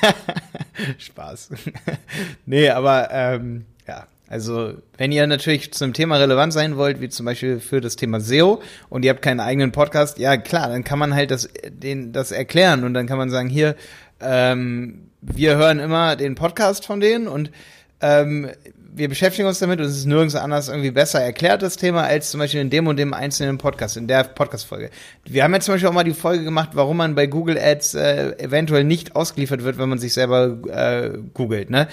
Spaß. 0.99 1.51
nee, 2.47 2.69
aber 2.69 3.09
ähm, 3.11 3.67
ja, 3.87 4.07
also, 4.35 4.73
wenn 4.99 5.13
ihr 5.13 5.25
natürlich 5.29 5.73
zum 5.75 5.93
Thema 5.93 6.17
relevant 6.17 6.53
sein 6.53 6.77
wollt, 6.77 7.01
wie 7.01 7.09
zum 7.09 7.25
Beispiel 7.25 7.61
für 7.61 7.81
das 7.81 7.95
Thema 7.95 8.19
SEO 8.19 8.61
und 8.89 9.05
ihr 9.05 9.13
habt 9.13 9.23
keinen 9.23 9.39
eigenen 9.39 9.71
Podcast, 9.71 10.19
ja 10.19 10.37
klar, 10.37 10.69
dann 10.69 10.83
kann 10.83 10.99
man 10.99 11.15
halt 11.15 11.31
das, 11.31 11.49
den, 11.69 12.13
das 12.13 12.33
erklären 12.33 12.83
und 12.83 12.95
dann 12.95 13.07
kann 13.07 13.17
man 13.17 13.31
sagen, 13.31 13.49
hier, 13.49 13.77
ähm, 14.21 15.03
wir 15.21 15.57
hören 15.57 15.79
immer 15.79 16.17
den 16.17 16.35
Podcast 16.35 16.85
von 16.85 16.99
denen 16.99 17.29
und 17.29 17.53
ähm, 18.01 18.51
wir 18.93 19.09
beschäftigen 19.09 19.47
uns 19.47 19.61
damit 19.61 19.79
und 19.79 19.87
es 19.87 19.99
ist 19.99 20.07
nirgends 20.07 20.35
anders 20.35 20.69
irgendwie 20.69 20.91
besser 20.91 21.21
erklärt, 21.21 21.63
das 21.63 21.77
Thema, 21.77 22.03
als 22.03 22.33
zum 22.33 22.41
Beispiel 22.41 22.61
in 22.61 22.71
dem 22.71 22.89
und 22.89 22.97
dem 22.97 23.15
einzelnen 23.15 23.59
Podcast, 23.59 23.97
in 23.97 24.09
der 24.09 24.25
Podcast-Folge. 24.25 24.91
Wir 25.25 25.45
haben 25.45 25.55
jetzt 25.55 25.67
zum 25.67 25.75
Beispiel 25.75 25.89
auch 25.89 25.95
mal 25.95 26.03
die 26.03 26.13
Folge 26.13 26.43
gemacht, 26.43 26.71
warum 26.73 26.97
man 26.97 27.15
bei 27.15 27.29
Google 27.29 27.57
Ads 27.57 27.95
äh, 27.95 28.37
eventuell 28.39 28.83
nicht 28.83 29.15
ausgeliefert 29.15 29.63
wird, 29.63 29.79
wenn 29.79 29.89
man 29.89 30.01
sich 30.01 30.13
selber 30.13 30.59
äh, 30.73 31.19
googelt, 31.35 31.71
ne? 31.71 31.87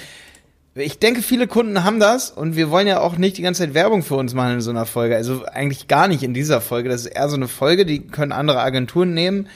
Ich 0.74 1.00
denke, 1.00 1.22
viele 1.22 1.48
Kunden 1.48 1.84
haben 1.84 2.00
das 2.00 2.32
und 2.32 2.56
wir 2.56 2.70
wollen 2.70 2.88
ja 2.88 3.02
auch 3.02 3.18
nicht 3.18 3.38
die 3.38 3.42
ganze 3.42 3.64
Zeit 3.64 3.74
Werbung 3.74 4.04
für 4.04 4.16
uns 4.16 4.34
machen 4.34 4.54
in 4.54 4.62
so 4.62 4.70
einer 4.70 4.86
Folge. 4.86 5.16
Also 5.16 5.44
eigentlich 5.46 5.88
gar 5.88 6.08
nicht 6.08 6.24
in 6.24 6.34
dieser 6.34 6.62
Folge. 6.62 6.88
Das 6.88 7.02
ist 7.02 7.08
eher 7.08 7.28
so 7.28 7.36
eine 7.36 7.50
Folge, 7.50 7.86
die 7.86 8.08
können 8.08 8.32
andere 8.32 8.62
Agenturen 8.62 9.14
nehmen. 9.14 9.48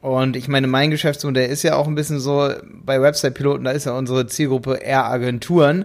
Und 0.00 0.36
ich 0.36 0.48
meine, 0.48 0.66
mein 0.66 0.90
Geschäftsmodell 0.90 1.50
ist 1.50 1.62
ja 1.62 1.74
auch 1.74 1.86
ein 1.86 1.94
bisschen 1.94 2.20
so, 2.20 2.50
bei 2.84 3.02
Website-Piloten, 3.02 3.64
da 3.64 3.72
ist 3.72 3.86
ja 3.86 3.92
unsere 3.92 4.26
Zielgruppe 4.26 4.74
eher 4.74 5.04
Agenturen. 5.04 5.84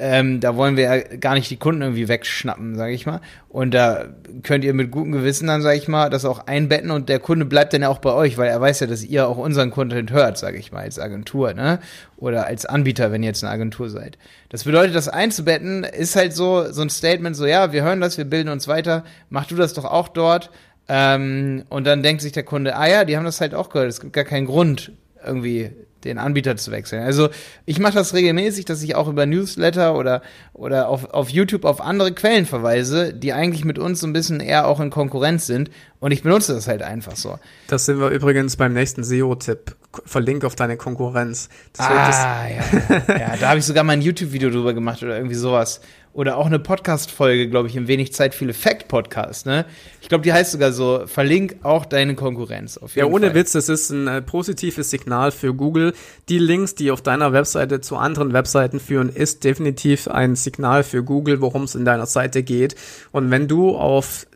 Ähm, 0.00 0.40
da 0.40 0.56
wollen 0.56 0.78
wir 0.78 0.84
ja 0.84 1.16
gar 1.18 1.34
nicht 1.34 1.50
die 1.50 1.58
Kunden 1.58 1.82
irgendwie 1.82 2.08
wegschnappen, 2.08 2.74
sage 2.74 2.92
ich 2.92 3.04
mal. 3.04 3.20
Und 3.50 3.74
da 3.74 4.06
könnt 4.42 4.64
ihr 4.64 4.72
mit 4.72 4.90
gutem 4.90 5.12
Gewissen 5.12 5.46
dann, 5.46 5.60
sage 5.60 5.76
ich 5.76 5.88
mal, 5.88 6.08
das 6.08 6.24
auch 6.24 6.46
einbetten 6.46 6.90
und 6.90 7.10
der 7.10 7.18
Kunde 7.18 7.44
bleibt 7.44 7.74
dann 7.74 7.82
ja 7.82 7.90
auch 7.90 7.98
bei 7.98 8.12
euch, 8.12 8.38
weil 8.38 8.48
er 8.48 8.60
weiß 8.60 8.80
ja, 8.80 8.86
dass 8.86 9.04
ihr 9.04 9.28
auch 9.28 9.36
unseren 9.36 9.70
Content 9.70 10.10
hört, 10.10 10.38
sage 10.38 10.56
ich 10.56 10.72
mal, 10.72 10.80
als 10.80 10.98
Agentur, 10.98 11.52
ne? 11.52 11.80
Oder 12.16 12.46
als 12.46 12.64
Anbieter, 12.64 13.12
wenn 13.12 13.22
ihr 13.22 13.28
jetzt 13.28 13.44
eine 13.44 13.52
Agentur 13.52 13.90
seid. 13.90 14.16
Das 14.48 14.64
bedeutet, 14.64 14.94
das 14.94 15.08
einzubetten 15.08 15.84
ist 15.84 16.16
halt 16.16 16.32
so, 16.32 16.72
so 16.72 16.80
ein 16.80 16.90
Statement, 16.90 17.36
so, 17.36 17.44
ja, 17.44 17.72
wir 17.72 17.82
hören 17.82 18.00
das, 18.00 18.16
wir 18.16 18.24
bilden 18.24 18.48
uns 18.48 18.68
weiter, 18.68 19.04
mach 19.28 19.46
du 19.46 19.54
das 19.54 19.74
doch 19.74 19.84
auch 19.84 20.08
dort. 20.08 20.50
Ähm, 20.88 21.64
und 21.68 21.86
dann 21.86 22.02
denkt 22.02 22.22
sich 22.22 22.32
der 22.32 22.42
Kunde, 22.42 22.74
ah 22.74 22.88
ja, 22.88 23.04
die 23.04 23.18
haben 23.18 23.24
das 23.24 23.40
halt 23.40 23.54
auch 23.54 23.68
gehört, 23.68 23.90
es 23.90 24.00
gibt 24.00 24.14
gar 24.14 24.24
keinen 24.24 24.46
Grund, 24.46 24.92
irgendwie 25.24 25.70
den 26.04 26.18
Anbieter 26.18 26.56
zu 26.56 26.70
wechseln. 26.70 27.02
Also 27.02 27.28
ich 27.66 27.78
mache 27.78 27.94
das 27.94 28.14
regelmäßig, 28.14 28.64
dass 28.64 28.82
ich 28.82 28.94
auch 28.94 29.08
über 29.08 29.26
Newsletter 29.26 29.96
oder, 29.96 30.22
oder 30.52 30.88
auf, 30.88 31.10
auf 31.10 31.30
YouTube 31.30 31.64
auf 31.64 31.80
andere 31.80 32.12
Quellen 32.12 32.46
verweise, 32.46 33.12
die 33.14 33.32
eigentlich 33.32 33.64
mit 33.64 33.78
uns 33.78 34.00
so 34.00 34.06
ein 34.06 34.12
bisschen 34.12 34.40
eher 34.40 34.66
auch 34.66 34.80
in 34.80 34.90
Konkurrenz 34.90 35.46
sind. 35.46 35.70
Und 36.00 36.12
ich 36.12 36.22
benutze 36.22 36.54
das 36.54 36.66
halt 36.66 36.82
einfach 36.82 37.16
so. 37.16 37.38
Das 37.68 37.84
sind 37.84 38.00
wir 38.00 38.08
übrigens 38.08 38.56
beim 38.56 38.72
nächsten 38.72 39.04
SEO-Tipp. 39.04 39.76
Verlink 40.06 40.44
auf 40.44 40.54
deine 40.54 40.76
Konkurrenz. 40.76 41.48
Das 41.74 41.86
ah, 41.86 42.46
ja. 42.48 43.18
ja, 43.18 43.36
da 43.38 43.48
habe 43.48 43.58
ich 43.58 43.64
sogar 43.64 43.84
mal 43.84 43.94
ein 43.94 44.02
YouTube-Video 44.02 44.50
drüber 44.50 44.72
gemacht 44.72 45.02
oder 45.02 45.16
irgendwie 45.16 45.34
sowas 45.34 45.80
oder 46.12 46.36
auch 46.36 46.46
eine 46.46 46.58
Podcast-Folge, 46.58 47.48
glaube 47.48 47.68
ich, 47.68 47.76
im 47.76 47.86
Wenig 47.86 48.12
Zeit 48.12 48.34
viel 48.34 48.50
Effekt-Podcast, 48.50 49.46
ne? 49.46 49.64
Ich 50.00 50.08
glaube, 50.08 50.22
die 50.22 50.32
heißt 50.32 50.52
sogar 50.52 50.72
so, 50.72 51.06
verlink 51.06 51.56
auch 51.62 51.86
deine 51.86 52.16
Konkurrenz. 52.16 52.78
Auf 52.78 52.96
jeden 52.96 53.08
ja, 53.08 53.14
ohne 53.14 53.26
Fall. 53.26 53.36
Witz, 53.36 53.52
das 53.52 53.68
ist 53.68 53.90
ein 53.90 54.08
äh, 54.08 54.20
positives 54.20 54.90
Signal 54.90 55.30
für 55.30 55.54
Google. 55.54 55.94
Die 56.28 56.38
Links, 56.38 56.74
die 56.74 56.90
auf 56.90 57.00
deiner 57.00 57.32
Webseite 57.32 57.80
zu 57.80 57.96
anderen 57.96 58.32
Webseiten 58.32 58.80
führen, 58.80 59.08
ist 59.08 59.44
definitiv 59.44 60.08
ein 60.08 60.34
Signal 60.34 60.82
für 60.82 61.04
Google, 61.04 61.40
worum 61.40 61.62
es 61.62 61.76
in 61.76 61.84
deiner 61.84 62.06
Seite 62.06 62.42
geht. 62.42 62.74
Und 63.12 63.30
wenn 63.30 63.46
du 63.46 63.76
auf 63.76 64.26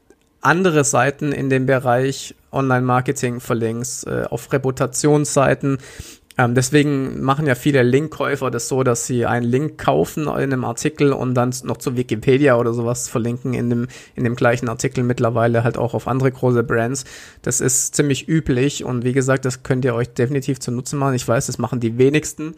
andere 0.40 0.85
Seiten 0.85 1.33
in 1.33 1.50
dem 1.50 1.66
Bereich 1.66 2.35
Online-Marketing 2.52 3.40
verlinkst, 3.40 4.07
äh, 4.07 4.25
auf 4.31 4.52
Reputationsseiten, 4.52 5.78
ähm, 6.37 6.55
deswegen 6.55 7.23
machen 7.23 7.47
ja 7.47 7.55
viele 7.55 7.83
Linkkäufer 7.85 8.50
das 8.50 8.69
so, 8.69 8.83
dass 8.83 9.07
sie 9.07 9.25
einen 9.25 9.47
Link 9.47 9.79
kaufen 9.79 10.25
in 10.25 10.29
einem 10.29 10.64
Artikel 10.64 11.12
und 11.12 11.35
dann 11.35 11.55
noch 11.62 11.76
zu 11.76 11.97
Wikipedia 11.97 12.57
oder 12.57 12.75
sowas 12.75 13.09
verlinken 13.09 13.55
in 13.55 13.71
dem, 13.71 13.87
in 14.17 14.25
dem 14.25 14.35
gleichen 14.35 14.69
Artikel 14.69 15.05
mittlerweile 15.05 15.62
halt 15.62 15.79
auch 15.79 15.95
auf 15.95 16.09
andere 16.09 16.33
große 16.33 16.64
Brands. 16.64 17.05
Das 17.43 17.61
ist 17.61 17.95
ziemlich 17.95 18.29
üblich 18.29 18.85
und 18.85 19.05
wie 19.05 19.12
gesagt, 19.12 19.45
das 19.45 19.62
könnt 19.62 19.85
ihr 19.85 19.95
euch 19.95 20.12
definitiv 20.12 20.59
zu 20.59 20.73
Nutzen 20.73 20.99
machen. 20.99 21.14
Ich 21.14 21.26
weiß, 21.26 21.47
das 21.47 21.59
machen 21.59 21.79
die 21.79 21.99
wenigsten, 21.99 22.55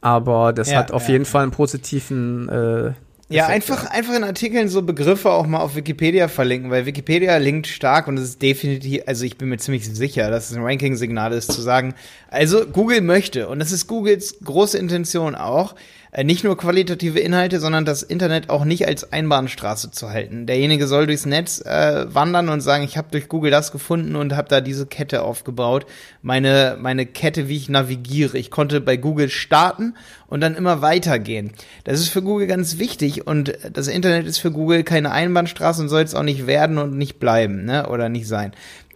aber 0.00 0.52
das 0.52 0.70
ja, 0.70 0.78
hat 0.78 0.92
auf 0.92 1.08
ja. 1.08 1.14
jeden 1.14 1.24
Fall 1.24 1.42
einen 1.42 1.50
positiven 1.50 2.48
äh, 2.48 2.92
ja, 3.28 3.46
einfach, 3.46 3.84
einfach 3.86 4.14
in 4.14 4.24
Artikeln 4.24 4.68
so 4.68 4.82
Begriffe 4.82 5.30
auch 5.30 5.46
mal 5.46 5.60
auf 5.60 5.76
Wikipedia 5.76 6.28
verlinken, 6.28 6.70
weil 6.70 6.86
Wikipedia 6.86 7.36
linkt 7.36 7.66
stark 7.66 8.08
und 8.08 8.16
es 8.18 8.24
ist 8.24 8.42
definitiv, 8.42 9.02
also 9.06 9.24
ich 9.24 9.36
bin 9.36 9.50
mir 9.50 9.58
ziemlich 9.58 9.86
sicher, 9.86 10.30
dass 10.30 10.50
es 10.50 10.56
ein 10.56 10.62
Ranking-Signal 10.62 11.32
ist, 11.32 11.52
zu 11.52 11.60
sagen, 11.60 11.94
also 12.30 12.64
Google 12.66 13.02
möchte, 13.02 13.48
und 13.48 13.58
das 13.58 13.70
ist 13.70 13.86
Googles 13.86 14.38
große 14.42 14.78
Intention 14.78 15.34
auch, 15.34 15.74
nicht 16.24 16.42
nur 16.42 16.56
qualitative 16.56 17.20
Inhalte, 17.20 17.60
sondern 17.60 17.84
das 17.84 18.02
Internet 18.02 18.48
auch 18.48 18.64
nicht 18.64 18.86
als 18.86 19.12
Einbahnstraße 19.12 19.90
zu 19.90 20.10
halten. 20.10 20.46
Derjenige 20.46 20.86
soll 20.86 21.06
durchs 21.06 21.26
Netz 21.26 21.60
äh, 21.60 22.06
wandern 22.12 22.48
und 22.48 22.60
sagen, 22.60 22.84
ich 22.84 22.96
habe 22.96 23.08
durch 23.10 23.28
Google 23.28 23.50
das 23.50 23.72
gefunden 23.72 24.16
und 24.16 24.34
habe 24.34 24.48
da 24.48 24.60
diese 24.60 24.86
Kette 24.86 25.22
aufgebaut. 25.22 25.86
Meine, 26.22 26.78
meine 26.80 27.04
Kette, 27.04 27.48
wie 27.48 27.56
ich 27.56 27.68
navigiere. 27.68 28.38
Ich 28.38 28.50
konnte 28.50 28.80
bei 28.80 28.96
Google 28.96 29.28
starten 29.28 29.94
und 30.28 30.40
dann 30.40 30.54
immer 30.54 30.80
weitergehen. 30.80 31.52
Das 31.84 32.00
ist 32.00 32.08
für 32.08 32.22
Google 32.22 32.46
ganz 32.46 32.78
wichtig 32.78 33.26
und 33.26 33.52
das 33.72 33.86
Internet 33.86 34.26
ist 34.26 34.38
für 34.38 34.50
Google 34.50 34.84
keine 34.84 35.10
Einbahnstraße 35.10 35.82
und 35.82 35.88
soll 35.88 36.02
es 36.02 36.14
auch 36.14 36.22
nicht 36.22 36.46
werden 36.46 36.78
und 36.78 36.96
nicht 36.96 37.18
bleiben, 37.20 37.64
ne? 37.64 37.88
Oder 37.88 38.08
nicht 38.08 38.28
sein. 38.28 38.52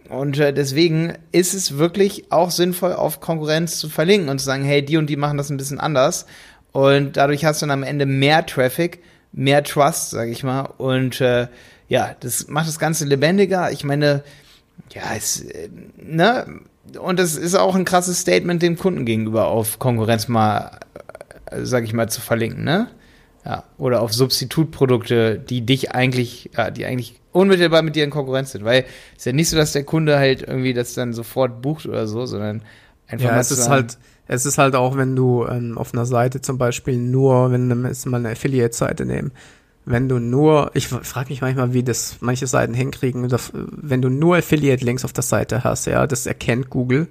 Und 0.09 0.37
äh, 0.37 0.53
deswegen 0.53 1.13
ist 1.31 1.53
es 1.53 1.77
wirklich 1.77 2.31
auch 2.31 2.51
sinnvoll, 2.51 2.93
auf 2.93 3.19
Konkurrenz 3.19 3.77
zu 3.77 3.89
verlinken 3.89 4.29
und 4.29 4.39
zu 4.39 4.45
sagen, 4.45 4.63
hey, 4.63 4.83
die 4.83 4.97
und 4.97 5.09
die 5.09 5.15
machen 5.15 5.37
das 5.37 5.49
ein 5.49 5.57
bisschen 5.57 5.79
anders. 5.79 6.25
Und 6.73 7.17
dadurch 7.17 7.45
hast 7.45 7.61
du 7.61 7.67
dann 7.67 7.71
am 7.71 7.83
Ende 7.83 8.05
mehr 8.05 8.45
Traffic, 8.45 9.01
mehr 9.31 9.63
Trust, 9.63 10.09
sag 10.09 10.27
ich 10.27 10.43
mal. 10.43 10.61
Und 10.61 11.21
äh, 11.21 11.47
ja, 11.87 12.15
das 12.19 12.47
macht 12.47 12.67
das 12.67 12.79
Ganze 12.79 13.05
lebendiger. 13.05 13.71
Ich 13.71 13.83
meine, 13.83 14.23
ja, 14.91 15.03
es, 15.15 15.41
äh, 15.41 15.69
ne? 15.95 16.61
Und 16.99 17.17
das 17.17 17.35
ist 17.35 17.55
auch 17.55 17.75
ein 17.75 17.85
krasses 17.85 18.19
Statement 18.19 18.61
dem 18.61 18.77
Kunden 18.77 19.05
gegenüber 19.05 19.47
auf 19.47 19.79
Konkurrenz 19.79 20.27
mal, 20.27 20.79
äh, 21.45 21.63
sag 21.63 21.83
ich 21.83 21.93
mal, 21.93 22.09
zu 22.09 22.21
verlinken, 22.21 22.63
ne? 22.63 22.89
Ja, 23.45 23.65
oder 23.77 24.01
auf 24.01 24.13
Substitutprodukte, 24.13 25.37
die 25.37 25.65
dich 25.65 25.91
eigentlich, 25.91 26.49
ja, 26.57 26.71
die 26.71 26.85
eigentlich 26.85 27.19
unmittelbar 27.33 27.81
mit 27.81 27.95
dir 27.95 28.03
in 28.03 28.09
Konkurrenz 28.09 28.51
sind. 28.51 28.65
Weil 28.65 28.85
es 29.11 29.19
ist 29.19 29.25
ja 29.25 29.33
nicht 29.33 29.49
so, 29.49 29.57
dass 29.57 29.73
der 29.73 29.83
Kunde 29.83 30.17
halt 30.17 30.41
irgendwie 30.41 30.73
das 30.73 30.95
dann 30.95 31.13
sofort 31.13 31.61
bucht 31.61 31.85
oder 31.85 32.07
so, 32.07 32.25
sondern 32.25 32.63
einfach 33.07 33.29
ja, 33.29 33.39
es 33.39 33.51
ist 33.51 33.69
halt 33.69 33.97
es 34.27 34.45
ist 34.45 34.57
halt 34.57 34.75
auch, 34.75 34.97
wenn 34.97 35.15
du 35.15 35.45
ähm, 35.45 35.77
auf 35.77 35.93
einer 35.93 36.05
Seite 36.05 36.41
zum 36.41 36.57
Beispiel 36.57 36.97
nur, 36.97 37.51
wenn 37.51 37.67
wir 37.67 37.89
jetzt 37.89 38.05
mal 38.05 38.17
eine 38.17 38.31
Affiliate-Seite 38.31 39.05
nehmen, 39.05 39.31
wenn 39.85 40.07
du 40.07 40.19
nur, 40.19 40.71
ich 40.75 40.87
frage 40.87 41.29
mich 41.29 41.41
manchmal, 41.41 41.73
wie 41.73 41.83
das 41.83 42.17
manche 42.21 42.47
Seiten 42.47 42.73
hinkriegen, 42.73 43.29
wenn 43.53 44.01
du 44.01 44.09
nur 44.09 44.37
Affiliate-Links 44.37 45.03
auf 45.03 45.11
der 45.11 45.23
Seite 45.23 45.65
hast, 45.65 45.87
ja, 45.87 46.07
das 46.07 46.25
erkennt 46.25 46.69
Google 46.69 47.07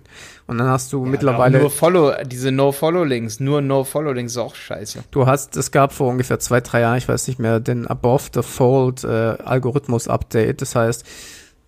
und 0.46 0.56
dann 0.56 0.68
hast 0.68 0.90
du 0.92 1.04
ja, 1.04 1.10
mittlerweile 1.10 1.60
nur 1.60 1.70
Follow, 1.70 2.12
diese 2.24 2.50
No-Follow-Links, 2.50 3.40
nur 3.40 3.60
No-Follow-Links 3.60 4.32
ist 4.32 4.38
auch 4.38 4.54
scheiße. 4.54 5.04
Du 5.10 5.26
hast, 5.26 5.56
es 5.56 5.70
gab 5.70 5.92
vor 5.92 6.08
ungefähr 6.08 6.38
zwei, 6.38 6.62
drei 6.62 6.80
Jahren, 6.80 6.96
ich 6.96 7.08
weiß 7.08 7.28
nicht 7.28 7.38
mehr, 7.38 7.60
den 7.60 7.86
Above 7.86 8.24
the 8.32 8.42
Fold 8.42 9.04
äh, 9.04 9.36
Algorithmus-Update, 9.44 10.62
das 10.62 10.74
heißt 10.74 11.04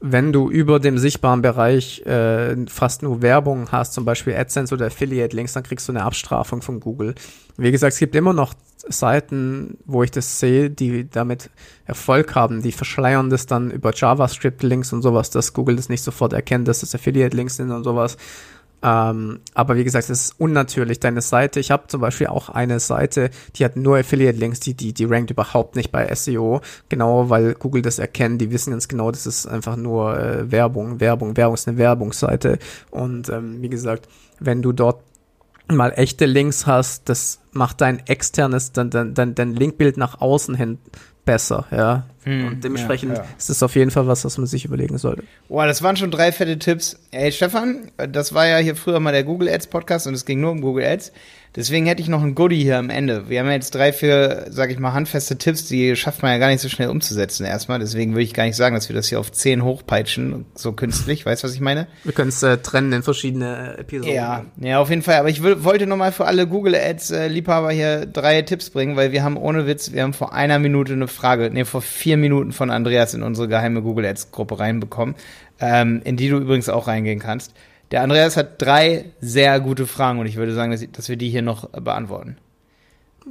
wenn 0.06 0.34
du 0.34 0.50
über 0.50 0.80
dem 0.80 0.98
sichtbaren 0.98 1.40
Bereich 1.40 2.02
äh, 2.02 2.56
fast 2.66 3.02
nur 3.02 3.22
Werbung 3.22 3.72
hast, 3.72 3.94
zum 3.94 4.04
Beispiel 4.04 4.36
AdSense 4.36 4.74
oder 4.74 4.86
Affiliate-Links, 4.86 5.54
dann 5.54 5.62
kriegst 5.62 5.88
du 5.88 5.92
eine 5.92 6.02
Abstrafung 6.02 6.60
von 6.60 6.78
Google. 6.78 7.14
Wie 7.56 7.70
gesagt, 7.72 7.94
es 7.94 7.98
gibt 7.98 8.14
immer 8.14 8.34
noch 8.34 8.52
Seiten, 8.86 9.78
wo 9.86 10.02
ich 10.02 10.10
das 10.10 10.40
sehe, 10.40 10.68
die 10.68 11.08
damit 11.08 11.48
Erfolg 11.86 12.34
haben, 12.34 12.60
die 12.60 12.72
verschleiern 12.72 13.30
das 13.30 13.46
dann 13.46 13.70
über 13.70 13.94
JavaScript-Links 13.94 14.92
und 14.92 15.00
sowas, 15.00 15.30
dass 15.30 15.54
Google 15.54 15.76
das 15.76 15.88
nicht 15.88 16.02
sofort 16.02 16.34
erkennt, 16.34 16.68
dass 16.68 16.80
das 16.80 16.94
Affiliate-Links 16.94 17.56
sind 17.56 17.70
und 17.70 17.84
sowas. 17.84 18.18
Ähm, 18.84 19.40
aber 19.54 19.76
wie 19.76 19.84
gesagt, 19.84 20.10
es 20.10 20.26
ist 20.26 20.34
unnatürlich. 20.38 21.00
Deine 21.00 21.22
Seite, 21.22 21.58
ich 21.58 21.70
habe 21.70 21.86
zum 21.86 22.02
Beispiel 22.02 22.26
auch 22.26 22.50
eine 22.50 22.80
Seite, 22.80 23.30
die 23.56 23.64
hat 23.64 23.76
nur 23.76 23.96
Affiliate-Links, 23.96 24.60
die, 24.60 24.74
die, 24.74 24.92
die 24.92 25.06
rankt 25.06 25.30
überhaupt 25.30 25.74
nicht 25.74 25.90
bei 25.90 26.14
SEO. 26.14 26.60
Genau, 26.90 27.30
weil 27.30 27.54
Google 27.54 27.80
das 27.80 27.98
erkennt. 27.98 28.42
Die 28.42 28.50
wissen 28.50 28.72
ganz 28.72 28.86
genau, 28.86 29.10
das 29.10 29.26
ist 29.26 29.46
einfach 29.46 29.76
nur 29.76 30.20
äh, 30.20 30.52
Werbung. 30.52 31.00
Werbung, 31.00 31.34
Werbung 31.38 31.54
ist 31.54 31.66
eine 31.66 31.78
Werbungsseite. 31.78 32.58
Und 32.90 33.30
ähm, 33.30 33.62
wie 33.62 33.70
gesagt, 33.70 34.06
wenn 34.38 34.60
du 34.60 34.72
dort 34.72 35.00
mal 35.68 35.92
echte 35.96 36.26
Links 36.26 36.66
hast, 36.66 37.08
das 37.08 37.40
macht 37.52 37.80
dein 37.80 38.06
externes, 38.06 38.72
dein, 38.72 38.90
dein, 38.90 39.14
dein, 39.14 39.54
Linkbild 39.54 39.96
nach 39.96 40.20
außen 40.20 40.54
hin 40.54 40.78
besser, 41.24 41.66
ja. 41.70 42.04
Hm, 42.24 42.46
und 42.46 42.64
dementsprechend 42.64 43.12
ja, 43.12 43.18
ja. 43.22 43.28
ist 43.36 43.50
das 43.50 43.62
auf 43.62 43.74
jeden 43.74 43.90
Fall 43.90 44.06
was, 44.06 44.24
was 44.24 44.38
man 44.38 44.46
sich 44.46 44.64
überlegen 44.64 44.96
sollte. 44.98 45.24
Boah, 45.48 45.66
das 45.66 45.82
waren 45.82 45.96
schon 45.96 46.10
drei 46.10 46.32
fette 46.32 46.58
Tipps. 46.58 46.98
Ey, 47.10 47.30
Stefan, 47.32 47.90
das 47.96 48.32
war 48.32 48.46
ja 48.46 48.58
hier 48.58 48.76
früher 48.76 49.00
mal 49.00 49.12
der 49.12 49.24
Google 49.24 49.48
Ads 49.48 49.66
Podcast 49.66 50.06
und 50.06 50.14
es 50.14 50.24
ging 50.24 50.40
nur 50.40 50.50
um 50.50 50.60
Google 50.60 50.84
Ads. 50.84 51.12
Deswegen 51.56 51.86
hätte 51.86 52.02
ich 52.02 52.08
noch 52.08 52.22
ein 52.22 52.34
Goodie 52.34 52.62
hier 52.62 52.78
am 52.78 52.90
Ende. 52.90 53.28
Wir 53.28 53.38
haben 53.38 53.46
ja 53.46 53.52
jetzt 53.52 53.76
drei, 53.76 53.92
vier, 53.92 54.46
sag 54.50 54.72
ich 54.72 54.78
mal, 54.80 54.92
handfeste 54.92 55.38
Tipps, 55.38 55.68
die 55.68 55.94
schafft 55.94 56.22
man 56.22 56.32
ja 56.32 56.38
gar 56.38 56.48
nicht 56.48 56.60
so 56.60 56.68
schnell 56.68 56.88
umzusetzen 56.88 57.46
erstmal. 57.46 57.78
Deswegen 57.78 58.12
würde 58.12 58.24
ich 58.24 58.34
gar 58.34 58.44
nicht 58.44 58.56
sagen, 58.56 58.74
dass 58.74 58.88
wir 58.88 58.96
das 58.96 59.06
hier 59.06 59.20
auf 59.20 59.30
zehn 59.30 59.62
hochpeitschen, 59.62 60.46
so 60.56 60.72
künstlich. 60.72 61.24
Weißt 61.24 61.44
du, 61.44 61.46
was 61.46 61.54
ich 61.54 61.60
meine? 61.60 61.86
Wir 62.02 62.12
können 62.12 62.30
es 62.30 62.42
äh, 62.42 62.58
trennen 62.58 62.92
in 62.92 63.04
verschiedene 63.04 63.78
Episoden. 63.78 64.12
Ja, 64.12 64.44
ja, 64.60 64.80
auf 64.80 64.90
jeden 64.90 65.02
Fall. 65.02 65.14
Aber 65.14 65.28
ich 65.28 65.44
wollte 65.44 65.86
nochmal 65.86 66.10
für 66.10 66.24
alle 66.24 66.48
Google 66.48 66.74
Ads 66.74 67.12
äh, 67.12 67.28
Liebhaber 67.28 67.70
hier 67.70 68.04
drei 68.06 68.42
Tipps 68.42 68.70
bringen, 68.70 68.96
weil 68.96 69.12
wir 69.12 69.22
haben 69.22 69.36
ohne 69.36 69.68
Witz, 69.68 69.92
wir 69.92 70.02
haben 70.02 70.12
vor 70.12 70.32
einer 70.32 70.58
Minute 70.58 70.94
eine 70.94 71.06
Frage, 71.06 71.50
nee, 71.52 71.64
vor 71.64 71.82
vier 71.82 72.16
Minuten 72.16 72.50
von 72.50 72.70
Andreas 72.70 73.14
in 73.14 73.22
unsere 73.22 73.46
geheime 73.46 73.80
Google 73.80 74.06
Ads 74.06 74.32
Gruppe 74.32 74.58
reinbekommen, 74.58 75.14
ähm, 75.60 76.02
in 76.04 76.16
die 76.16 76.28
du 76.28 76.38
übrigens 76.38 76.68
auch 76.68 76.88
reingehen 76.88 77.20
kannst. 77.20 77.54
Der 77.94 78.02
Andreas 78.02 78.36
hat 78.36 78.60
drei 78.60 79.12
sehr 79.20 79.60
gute 79.60 79.86
Fragen 79.86 80.18
und 80.18 80.26
ich 80.26 80.34
würde 80.34 80.52
sagen, 80.52 80.72
dass, 80.72 80.84
dass 80.90 81.08
wir 81.08 81.14
die 81.14 81.30
hier 81.30 81.42
noch 81.42 81.70
beantworten. 81.70 82.38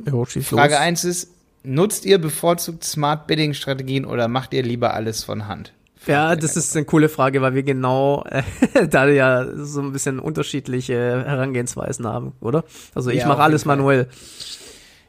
Jo, 0.08 0.24
Frage 0.24 0.80
1 0.80 1.04
ist, 1.04 1.32
nutzt 1.64 2.06
ihr 2.06 2.18
bevorzugt 2.18 2.86
Smart 2.86 3.28
Bidding 3.28 3.56
Strategien 3.56 4.06
oder 4.06 4.30
macht 4.30 4.54
ihr 4.54 4.64
lieber 4.64 4.94
alles 4.94 5.22
von 5.26 5.50
Hand? 5.50 5.74
Ja, 6.08 6.38
das 6.38 6.56
ist 6.56 6.78
eine 6.78 6.86
coole 6.86 7.10
Frage, 7.10 7.42
weil 7.42 7.56
wir 7.56 7.64
genau 7.64 8.24
äh, 8.30 8.88
da 8.88 9.06
ja 9.10 9.46
so 9.54 9.82
ein 9.82 9.92
bisschen 9.92 10.18
unterschiedliche 10.18 10.96
Herangehensweisen 11.26 12.08
haben, 12.08 12.32
oder? 12.40 12.64
Also 12.96 13.10
ich 13.10 13.20
ja, 13.20 13.28
mache 13.28 13.42
alles 13.42 13.66
manuell. 13.66 14.08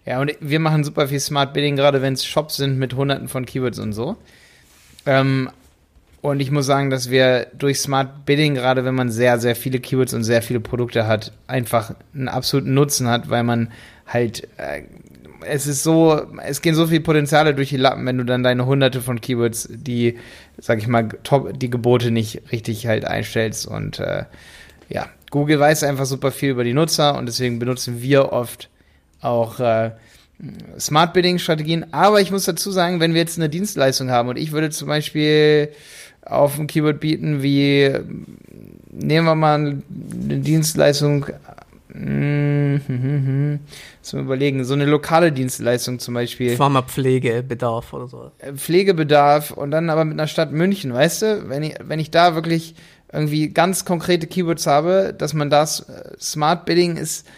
Ja, 0.05 0.21
und 0.21 0.33
wir 0.41 0.59
machen 0.59 0.83
super 0.83 1.07
viel 1.07 1.21
Smart 1.21 1.55
Bidding, 1.55 1.77
gerade 1.77 2.03
wenn 2.03 2.15
es 2.15 2.25
Shops 2.25 2.57
sind 2.57 2.77
mit 2.77 2.95
hunderten 2.95 3.29
von 3.29 3.47
Keywords 3.47 3.79
und 3.79 3.93
so. 3.93 4.17
Ähm, 5.07 5.49
und 6.25 6.41
ich 6.41 6.51
muss 6.51 6.65
sagen, 6.65 6.89
dass 6.89 7.11
wir 7.11 7.49
durch 7.53 7.81
Smart 7.81 8.25
Bidding, 8.25 8.55
gerade 8.55 8.87
wenn 8.87 8.95
man 8.95 9.11
sehr, 9.11 9.39
sehr 9.39 9.55
viele 9.55 9.79
Keywords 9.79 10.15
und 10.15 10.25
sehr 10.25 10.41
viele 10.41 10.59
Produkte 10.59 11.07
hat, 11.07 11.33
einfach 11.49 11.95
einen 12.15 12.29
absoluten 12.29 12.73
Nutzen 12.73 13.09
hat, 13.09 13.29
weil 13.29 13.43
man 13.43 13.71
halt, 14.07 14.49
äh, 14.57 14.85
es 15.45 15.67
ist 15.67 15.83
so, 15.83 16.23
es 16.43 16.63
gehen 16.63 16.75
so 16.75 16.87
viele 16.87 17.03
Potenziale 17.03 17.55
durch 17.55 17.69
die 17.69 17.77
Lappen, 17.77 18.07
wenn 18.07 18.17
du 18.17 18.25
dann 18.25 18.43
deine 18.43 18.65
hunderte 18.65 19.03
von 19.03 19.21
Keywords, 19.21 19.69
die, 19.71 20.17
sag 20.57 20.79
ich 20.79 20.87
mal, 20.87 21.09
top, 21.25 21.59
die 21.59 21.69
Gebote 21.69 22.11
nicht 22.11 22.41
richtig 22.51 22.87
halt 22.87 23.05
einstellst 23.05 23.67
und 23.67 23.99
äh, 23.99 24.25
ja, 24.89 25.11
Google 25.31 25.61
weiß 25.61 25.85
einfach 25.85 26.07
super 26.07 26.33
viel 26.33 26.53
über 26.53 26.65
die 26.65 26.73
Nutzer 26.73 27.19
und 27.19 27.27
deswegen 27.27 27.59
benutzen 27.59 28.01
wir 28.01 28.33
oft 28.33 28.71
auch 29.21 29.61
äh, 29.61 29.91
Smart 30.81 31.13
Bidding 31.13 31.39
Strategien. 31.39 31.93
Aber 31.93 32.23
ich 32.23 32.31
muss 32.31 32.47
dazu 32.47 32.71
sagen, 32.71 33.01
wenn 33.01 33.13
wir 33.13 33.21
jetzt 33.21 33.39
eine 33.39 33.51
Dienstleistung 33.51 34.11
haben 34.11 34.31
und 34.31 34.39
ich 34.39 34.53
würde 34.53 34.71
zum 34.71 34.89
Beispiel 34.89 35.69
auf 36.25 36.59
ein 36.59 36.67
Keyword 36.67 37.01
bieten 37.01 37.43
wie, 37.43 37.91
nehmen 38.91 39.27
wir 39.27 39.35
mal 39.35 39.55
eine 39.55 39.83
Dienstleistung, 40.39 41.27
hm, 41.93 43.61
zum 44.03 44.21
überlegen, 44.21 44.65
so 44.65 44.75
eine 44.75 44.87
lokale 44.87 45.31
Dienstleistung 45.31 45.99
zum 45.99 46.15
Beispiel. 46.15 46.57
Pflegebedarf 46.83 47.93
oder 47.93 48.09
so. 48.09 48.31
Äh, 48.39 48.55
Pflegebedarf 48.55 49.53
und 49.53 49.71
dann 49.71 49.91
aber 49.91 50.05
mit 50.05 50.15
einer 50.15 50.27
Stadt 50.27 50.51
München, 50.51 50.93
weißt 50.93 51.23
du, 51.23 51.49
wenn 51.49 51.63
ich, 51.63 51.77
wenn 51.81 52.01
ich 52.01 52.11
da 52.11 52.35
wirklich 52.35 52.75
irgendwie 53.13 53.51
ganz 53.51 53.85
konkrete 53.85 54.27
Keywords 54.27 54.67
habe, 54.67 55.15
dass 55.17 55.35
man 55.35 55.51
das, 55.51 55.89
äh, 55.89 56.17
Smart 56.19 56.65
Bidding 56.65 56.97
ist, 56.97 57.29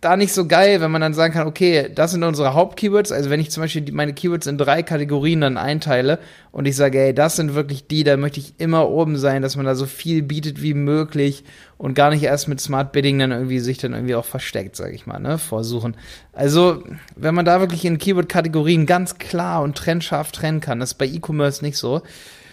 da 0.00 0.16
nicht 0.16 0.32
so 0.32 0.46
geil, 0.46 0.80
wenn 0.80 0.92
man 0.92 1.00
dann 1.00 1.14
sagen 1.14 1.34
kann, 1.34 1.48
okay, 1.48 1.90
das 1.92 2.12
sind 2.12 2.22
unsere 2.22 2.54
Hauptkeywords. 2.54 3.10
Also 3.10 3.30
wenn 3.30 3.40
ich 3.40 3.50
zum 3.50 3.62
Beispiel 3.62 3.90
meine 3.92 4.14
Keywords 4.14 4.46
in 4.46 4.56
drei 4.56 4.84
Kategorien 4.84 5.40
dann 5.40 5.56
einteile 5.56 6.20
und 6.52 6.66
ich 6.66 6.76
sage, 6.76 7.00
ey, 7.00 7.12
das 7.12 7.34
sind 7.34 7.54
wirklich 7.54 7.88
die, 7.88 8.04
da 8.04 8.16
möchte 8.16 8.38
ich 8.38 8.54
immer 8.58 8.88
oben 8.88 9.16
sein, 9.16 9.42
dass 9.42 9.56
man 9.56 9.66
da 9.66 9.74
so 9.74 9.86
viel 9.86 10.22
bietet 10.22 10.62
wie 10.62 10.74
möglich 10.74 11.42
und 11.78 11.94
gar 11.94 12.10
nicht 12.10 12.22
erst 12.22 12.46
mit 12.46 12.60
Smart 12.60 12.92
Bidding 12.92 13.18
dann 13.18 13.32
irgendwie 13.32 13.58
sich 13.58 13.78
dann 13.78 13.92
irgendwie 13.92 14.14
auch 14.14 14.24
versteckt, 14.24 14.76
sage 14.76 14.94
ich 14.94 15.06
mal, 15.06 15.18
ne, 15.18 15.36
vorsuchen. 15.36 15.96
Also 16.32 16.84
wenn 17.16 17.34
man 17.34 17.44
da 17.44 17.58
wirklich 17.58 17.84
in 17.84 17.98
Keyword-Kategorien 17.98 18.86
ganz 18.86 19.18
klar 19.18 19.62
und 19.62 19.76
trennscharf 19.76 20.30
trennen 20.30 20.60
kann, 20.60 20.78
das 20.78 20.92
ist 20.92 20.98
bei 20.98 21.06
E-Commerce 21.06 21.64
nicht 21.64 21.76
so. 21.76 22.02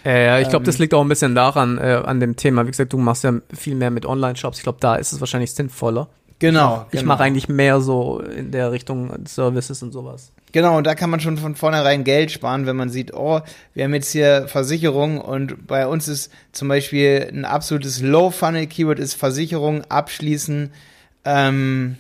Ja, 0.04 0.40
ich 0.40 0.50
glaube, 0.50 0.64
ähm, 0.64 0.68
das 0.68 0.78
liegt 0.78 0.94
auch 0.94 1.02
ein 1.02 1.10
bisschen 1.10 1.34
daran, 1.34 1.80
äh, 1.80 2.02
an 2.06 2.20
dem 2.20 2.36
Thema. 2.36 2.66
Wie 2.66 2.72
gesagt, 2.72 2.94
du 2.94 2.98
machst 2.98 3.24
ja 3.24 3.34
viel 3.52 3.74
mehr 3.74 3.90
mit 3.90 4.06
Online-Shops. 4.06 4.58
Ich 4.58 4.64
glaube, 4.64 4.78
da 4.80 4.96
ist 4.96 5.14
es 5.14 5.20
wahrscheinlich 5.20 5.52
sinnvoller. 5.54 6.10
Genau. 6.40 6.86
Ich 6.92 7.00
genau. 7.00 7.14
mache 7.14 7.24
eigentlich 7.24 7.48
mehr 7.48 7.80
so 7.80 8.20
in 8.20 8.52
der 8.52 8.72
Richtung 8.72 9.12
Services 9.26 9.82
und 9.82 9.92
sowas. 9.92 10.32
Genau, 10.52 10.78
und 10.78 10.88
da 10.88 10.96
kann 10.96 11.10
man 11.10 11.20
schon 11.20 11.38
von 11.38 11.56
vornherein 11.56 12.04
Geld 12.04 12.32
sparen, 12.32 12.66
wenn 12.66 12.76
man 12.76 12.90
sieht, 12.90 13.14
oh, 13.14 13.42
wir 13.74 13.84
haben 13.84 13.94
jetzt 13.94 14.12
hier 14.12 14.48
Versicherung 14.48 15.20
und 15.20 15.68
bei 15.68 15.88
uns 15.88 16.08
ist 16.08 16.32
zum 16.52 16.68
Beispiel 16.68 17.30
ein 17.30 17.46
absolutes 17.46 18.02
Low-Funnel-Keyword 18.02 19.00
ist 19.00 19.16
Versicherung 19.16 19.84
abschließen. 19.90 20.72
Ähm, 21.26 21.98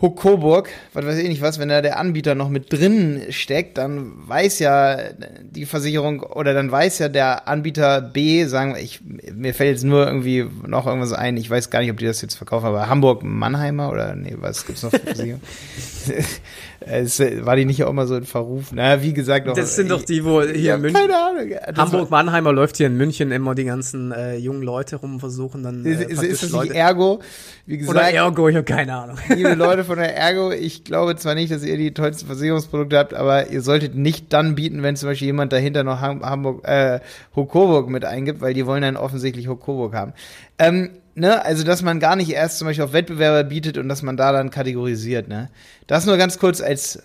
Huck 0.00 0.16
Coburg, 0.20 0.70
was 0.94 1.04
weiß 1.04 1.18
ich 1.18 1.28
nicht 1.28 1.42
was, 1.42 1.58
wenn 1.58 1.68
da 1.68 1.82
der 1.82 1.98
Anbieter 1.98 2.34
noch 2.34 2.48
mit 2.48 2.72
drin 2.72 3.22
steckt, 3.28 3.76
dann 3.76 4.12
weiß 4.26 4.58
ja 4.60 4.96
die 5.42 5.66
Versicherung 5.66 6.22
oder 6.22 6.54
dann 6.54 6.70
weiß 6.70 7.00
ja 7.00 7.08
der 7.08 7.46
Anbieter 7.48 8.00
B, 8.00 8.46
sagen 8.46 8.74
wir, 8.74 8.82
ich, 8.82 9.00
mir 9.02 9.52
fällt 9.52 9.72
jetzt 9.72 9.84
nur 9.84 10.06
irgendwie 10.06 10.46
noch 10.66 10.86
irgendwas 10.86 11.12
ein, 11.12 11.36
ich 11.36 11.50
weiß 11.50 11.68
gar 11.68 11.80
nicht, 11.80 11.90
ob 11.90 11.98
die 11.98 12.06
das 12.06 12.22
jetzt 12.22 12.36
verkaufen, 12.36 12.66
aber 12.66 12.88
Hamburg 12.88 13.22
Mannheimer 13.22 13.90
oder 13.90 14.14
nee, 14.14 14.36
was 14.38 14.66
gibt's 14.66 14.82
noch 14.82 14.90
für 14.90 15.00
Versicherung? 15.00 15.40
es, 16.80 17.20
war 17.20 17.56
die 17.56 17.64
nicht 17.66 17.84
auch 17.84 17.92
mal 17.92 18.06
so 18.06 18.16
in 18.16 18.24
Verruf? 18.24 18.72
Na, 18.72 19.02
wie 19.02 19.12
gesagt, 19.12 19.46
noch, 19.46 19.54
Das 19.54 19.76
sind 19.76 19.90
doch 19.90 20.02
die, 20.02 20.24
wo 20.24 20.42
hier 20.42 20.56
ja, 20.56 20.74
in 20.76 20.82
München. 20.82 21.00
Keine 21.00 21.16
Ahnung. 21.16 21.76
Hamburg 21.76 22.10
Mannheimer 22.10 22.52
läuft 22.52 22.78
hier 22.78 22.86
in 22.86 22.96
München 22.96 23.32
immer 23.32 23.54
die 23.54 23.64
ganzen 23.64 24.12
äh, 24.12 24.36
jungen 24.36 24.62
Leute 24.62 24.96
rum, 24.96 25.20
versuchen 25.20 25.62
dann. 25.62 25.84
Äh, 25.84 26.04
ist, 26.04 26.22
ist 26.22 26.42
das 26.42 26.52
nicht 26.52 26.72
Ergo? 26.72 27.20
Wie 27.66 27.78
gesagt, 27.78 27.98
oder 27.98 28.10
Ergo, 28.10 28.48
ich 28.48 28.56
habe 28.56 28.64
keine 28.64 28.94
Ahnung. 28.94 29.18
Liebe 29.28 29.54
Leute 29.54 29.84
von 29.90 29.98
der 29.98 30.16
Ergo, 30.16 30.52
ich 30.52 30.84
glaube 30.84 31.16
zwar 31.16 31.34
nicht, 31.34 31.50
dass 31.50 31.64
ihr 31.64 31.76
die 31.76 31.92
tollsten 31.92 32.28
Versicherungsprodukte 32.28 32.96
habt, 32.96 33.12
aber 33.12 33.48
ihr 33.50 33.60
solltet 33.60 33.96
nicht 33.96 34.32
dann 34.32 34.54
bieten, 34.54 34.84
wenn 34.84 34.94
zum 34.94 35.08
Beispiel 35.08 35.26
jemand 35.26 35.52
dahinter 35.52 35.82
noch 35.82 36.00
Hamburg, 36.00 36.64
äh, 36.64 37.00
Hokoburg 37.34 37.88
mit 37.88 38.04
eingibt, 38.04 38.40
weil 38.40 38.54
die 38.54 38.66
wollen 38.66 38.82
dann 38.82 38.96
offensichtlich 38.96 39.48
Hokoburg 39.48 39.92
haben. 39.92 40.12
Ähm, 40.60 40.90
ne, 41.16 41.44
also 41.44 41.64
dass 41.64 41.82
man 41.82 41.98
gar 41.98 42.14
nicht 42.14 42.30
erst 42.30 42.58
zum 42.58 42.68
Beispiel 42.68 42.84
auf 42.84 42.92
Wettbewerber 42.92 43.42
bietet 43.42 43.78
und 43.78 43.88
dass 43.88 44.02
man 44.02 44.16
da 44.16 44.30
dann 44.30 44.50
kategorisiert, 44.50 45.26
ne. 45.26 45.50
Das 45.88 46.06
nur 46.06 46.16
ganz 46.18 46.38
kurz 46.38 46.60
als 46.60 47.02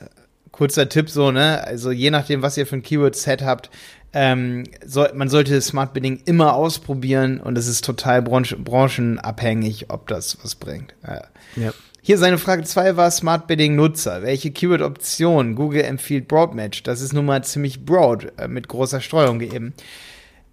kurzer 0.51 0.87
Tipp 0.87 1.09
so, 1.09 1.31
ne? 1.31 1.63
Also 1.63 1.89
je 1.89 2.11
nachdem, 2.11 2.43
was 2.43 2.55
ihr 2.55 2.67
für 2.67 2.75
ein 2.75 2.83
Keyword-Set 2.83 3.41
habt, 3.41 3.71
ähm, 4.13 4.65
soll, 4.85 5.11
man 5.15 5.29
sollte 5.29 5.59
Smart 5.59 5.95
Bidding 5.95 6.21
immer 6.25 6.53
ausprobieren 6.53 7.39
und 7.39 7.57
es 7.57 7.65
ist 7.65 7.83
total 7.83 8.21
branch 8.21 8.55
branchenabhängig, 8.59 9.89
ob 9.89 10.07
das 10.07 10.37
was 10.43 10.53
bringt. 10.53 10.93
Ja. 11.01 11.23
ja. 11.55 11.73
Hier 12.07 12.19
seine 12.19 12.37
Frage 12.37 12.61
2 12.61 12.97
war 12.97 13.09
Smart 13.09 13.47
Bidding 13.47 13.75
Nutzer. 13.75 14.21
Welche 14.21 14.51
Keyword-Option 14.51 15.55
Google 15.55 15.81
empfiehlt 15.81 16.27
Broadmatch? 16.27 16.83
Das 16.83 17.01
ist 17.01 17.13
nun 17.13 17.25
mal 17.25 17.43
ziemlich 17.43 17.83
broad, 17.83 18.31
äh, 18.37 18.47
mit 18.47 18.67
großer 18.67 19.01
Streuung 19.01 19.39
gegeben. 19.39 19.73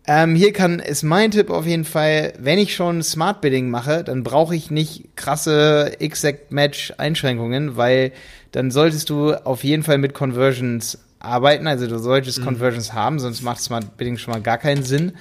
Ähm, 0.06 0.34
hier 0.34 0.54
kann, 0.54 0.78
ist 0.78 1.02
mein 1.02 1.30
Tipp 1.30 1.50
auf 1.50 1.66
jeden 1.66 1.84
Fall, 1.84 2.32
wenn 2.38 2.58
ich 2.58 2.74
schon 2.74 3.02
Smart 3.02 3.42
Bidding 3.42 3.68
mache, 3.68 4.02
dann 4.02 4.22
brauche 4.22 4.56
ich 4.56 4.70
nicht 4.70 5.14
krasse 5.14 5.94
Exact 6.00 6.52
Match 6.52 6.94
Einschränkungen, 6.96 7.76
weil 7.76 8.12
dann 8.52 8.70
solltest 8.70 9.10
du 9.10 9.34
auf 9.34 9.62
jeden 9.62 9.82
Fall 9.82 9.98
mit 9.98 10.14
Conversions 10.14 11.00
arbeiten. 11.18 11.66
Also 11.66 11.86
du 11.86 11.98
solltest 11.98 12.38
mhm. 12.38 12.44
Conversions 12.44 12.94
haben, 12.94 13.18
sonst 13.18 13.42
macht 13.42 13.60
Smart 13.60 13.98
Bidding 13.98 14.16
schon 14.16 14.32
mal 14.32 14.40
gar 14.40 14.56
keinen 14.56 14.84
Sinn. 14.84 15.12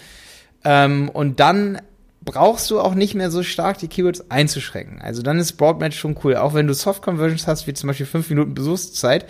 Ähm, 0.64 1.10
und 1.10 1.42
dann 1.42 1.82
brauchst 2.24 2.70
du 2.70 2.80
auch 2.80 2.94
nicht 2.94 3.16
mehr 3.16 3.32
so 3.32 3.44
stark 3.44 3.80
die 3.80 3.88
Keywords 3.88 4.30
einzuschränken. 4.30 5.02
Also 5.02 5.22
dann 5.22 5.40
ist 5.40 5.54
Broadmatch 5.54 5.98
schon 5.98 6.18
cool. 6.24 6.36
Auch 6.36 6.54
wenn 6.54 6.68
du 6.68 6.74
Soft 6.74 7.02
Conversions 7.02 7.48
hast, 7.48 7.68
wie 7.68 7.74
zum 7.74 7.88
Beispiel 7.88 8.06
fünf 8.06 8.30
Minuten 8.30 8.54
Besuchszeit, 8.54 9.26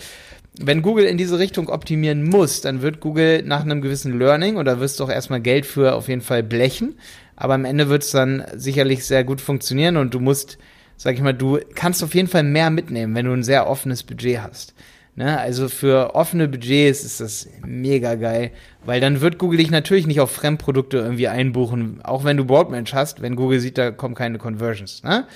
wenn 0.60 0.82
Google 0.82 1.06
in 1.06 1.17
diese 1.17 1.39
Richtung 1.39 1.69
optimieren 1.69 2.27
muss, 2.27 2.60
dann 2.60 2.82
wird 2.82 2.99
Google 2.99 3.43
nach 3.43 3.62
einem 3.62 3.82
gewissen 3.82 4.19
Learning 4.19 4.58
oder 4.58 4.82
wirst 4.82 4.99
du 4.99 5.06
auch 5.06 5.10
erstmal 5.10 5.39
Geld 5.39 5.65
für 5.65 5.95
auf 5.95 6.10
jeden 6.10 6.21
Fall 6.21 6.43
blechen. 6.43 6.95
Aber 7.38 7.54
am 7.54 7.65
Ende 7.65 7.88
wird 7.88 8.04
es 8.04 8.12
dann 8.12 8.43
sicherlich 8.56 9.06
sehr 9.06 9.23
gut 9.23 9.39
funktionieren 9.39 9.95
und 9.95 10.13
du 10.13 10.19
musst, 10.19 10.58
sag 10.97 11.15
ich 11.15 11.21
mal, 11.21 11.34
du 11.34 11.60
kannst 11.73 12.04
auf 12.04 12.13
jeden 12.13 12.27
Fall 12.27 12.43
mehr 12.43 12.69
mitnehmen, 12.69 13.15
wenn 13.15 13.25
du 13.25 13.32
ein 13.32 13.43
sehr 13.43 13.67
offenes 13.67 14.04
Budget 14.04 14.41
hast. 14.41 14.73
Ne? 15.15 15.38
Also 15.38 15.67
für 15.67 16.15
offene 16.15 16.47
Budgets 16.47 17.04
ist 17.04 17.19
das 17.19 17.47
mega 17.65 18.15
geil, 18.15 18.52
weil 18.86 19.02
dann 19.02 19.21
wird 19.21 19.38
Google 19.38 19.58
dich 19.58 19.71
natürlich 19.71 20.08
nicht 20.08 20.21
auf 20.21 20.32
Fremdprodukte 20.32 20.97
irgendwie 20.97 21.28
einbuchen, 21.28 22.00
auch 22.04 22.24
wenn 22.24 22.38
du 22.38 22.45
Broadmatch 22.45 22.93
hast, 22.93 23.21
wenn 23.21 23.36
Google 23.36 23.60
sieht, 23.60 23.78
da 23.78 23.91
kommen 23.91 24.15
keine 24.15 24.38
Conversions. 24.38 25.04
Ne? 25.04 25.28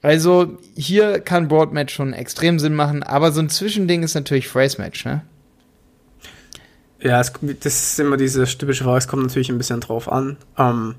Also 0.00 0.58
hier 0.74 1.20
kann 1.20 1.48
Broadmatch 1.48 1.94
schon 1.94 2.12
extrem 2.12 2.58
Sinn 2.58 2.74
machen, 2.74 3.02
aber 3.02 3.30
so 3.30 3.40
ein 3.40 3.50
Zwischending 3.50 4.02
ist 4.02 4.14
natürlich 4.14 4.48
Phrase-Match, 4.48 5.04
ne? 5.04 5.22
Ja, 7.00 7.20
es, 7.20 7.32
das 7.60 7.82
ist 7.82 8.00
immer 8.00 8.16
diese 8.16 8.44
typische 8.44 8.84
Frage, 8.84 8.98
es 8.98 9.08
kommt 9.08 9.22
natürlich 9.22 9.50
ein 9.50 9.58
bisschen 9.58 9.80
drauf 9.80 10.10
an. 10.10 10.36
Ähm, 10.56 10.94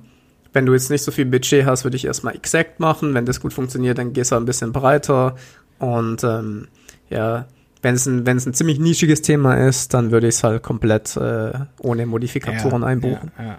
wenn 0.52 0.66
du 0.66 0.74
jetzt 0.74 0.90
nicht 0.90 1.04
so 1.04 1.12
viel 1.12 1.26
Budget 1.26 1.66
hast, 1.66 1.84
würde 1.84 1.98
ich 1.98 2.06
erstmal 2.06 2.36
Exact 2.36 2.80
machen. 2.80 3.14
Wenn 3.14 3.26
das 3.26 3.40
gut 3.40 3.54
funktioniert, 3.54 3.98
dann 3.98 4.14
gehst 4.14 4.32
du 4.32 4.36
ein 4.36 4.46
bisschen 4.46 4.74
breiter. 4.74 5.36
Und 5.80 6.24
ähm, 6.24 6.68
ja, 7.10 7.48
wenn 7.84 7.96
es 7.96 8.06
ein, 8.06 8.26
wenn 8.26 8.38
es 8.38 8.46
ein 8.46 8.54
ziemlich 8.54 8.80
nischiges 8.80 9.22
Thema 9.22 9.56
ist, 9.56 9.94
dann 9.94 10.12
würde 10.12 10.28
ich 10.28 10.36
es 10.36 10.44
halt 10.44 10.64
komplett 10.64 11.16
äh, 11.16 11.52
ohne 11.80 12.06
Modifikatoren 12.06 12.82
ja, 12.82 12.88
einbuchen. 12.88 13.32
Ja, 13.38 13.44
ja. 13.44 13.58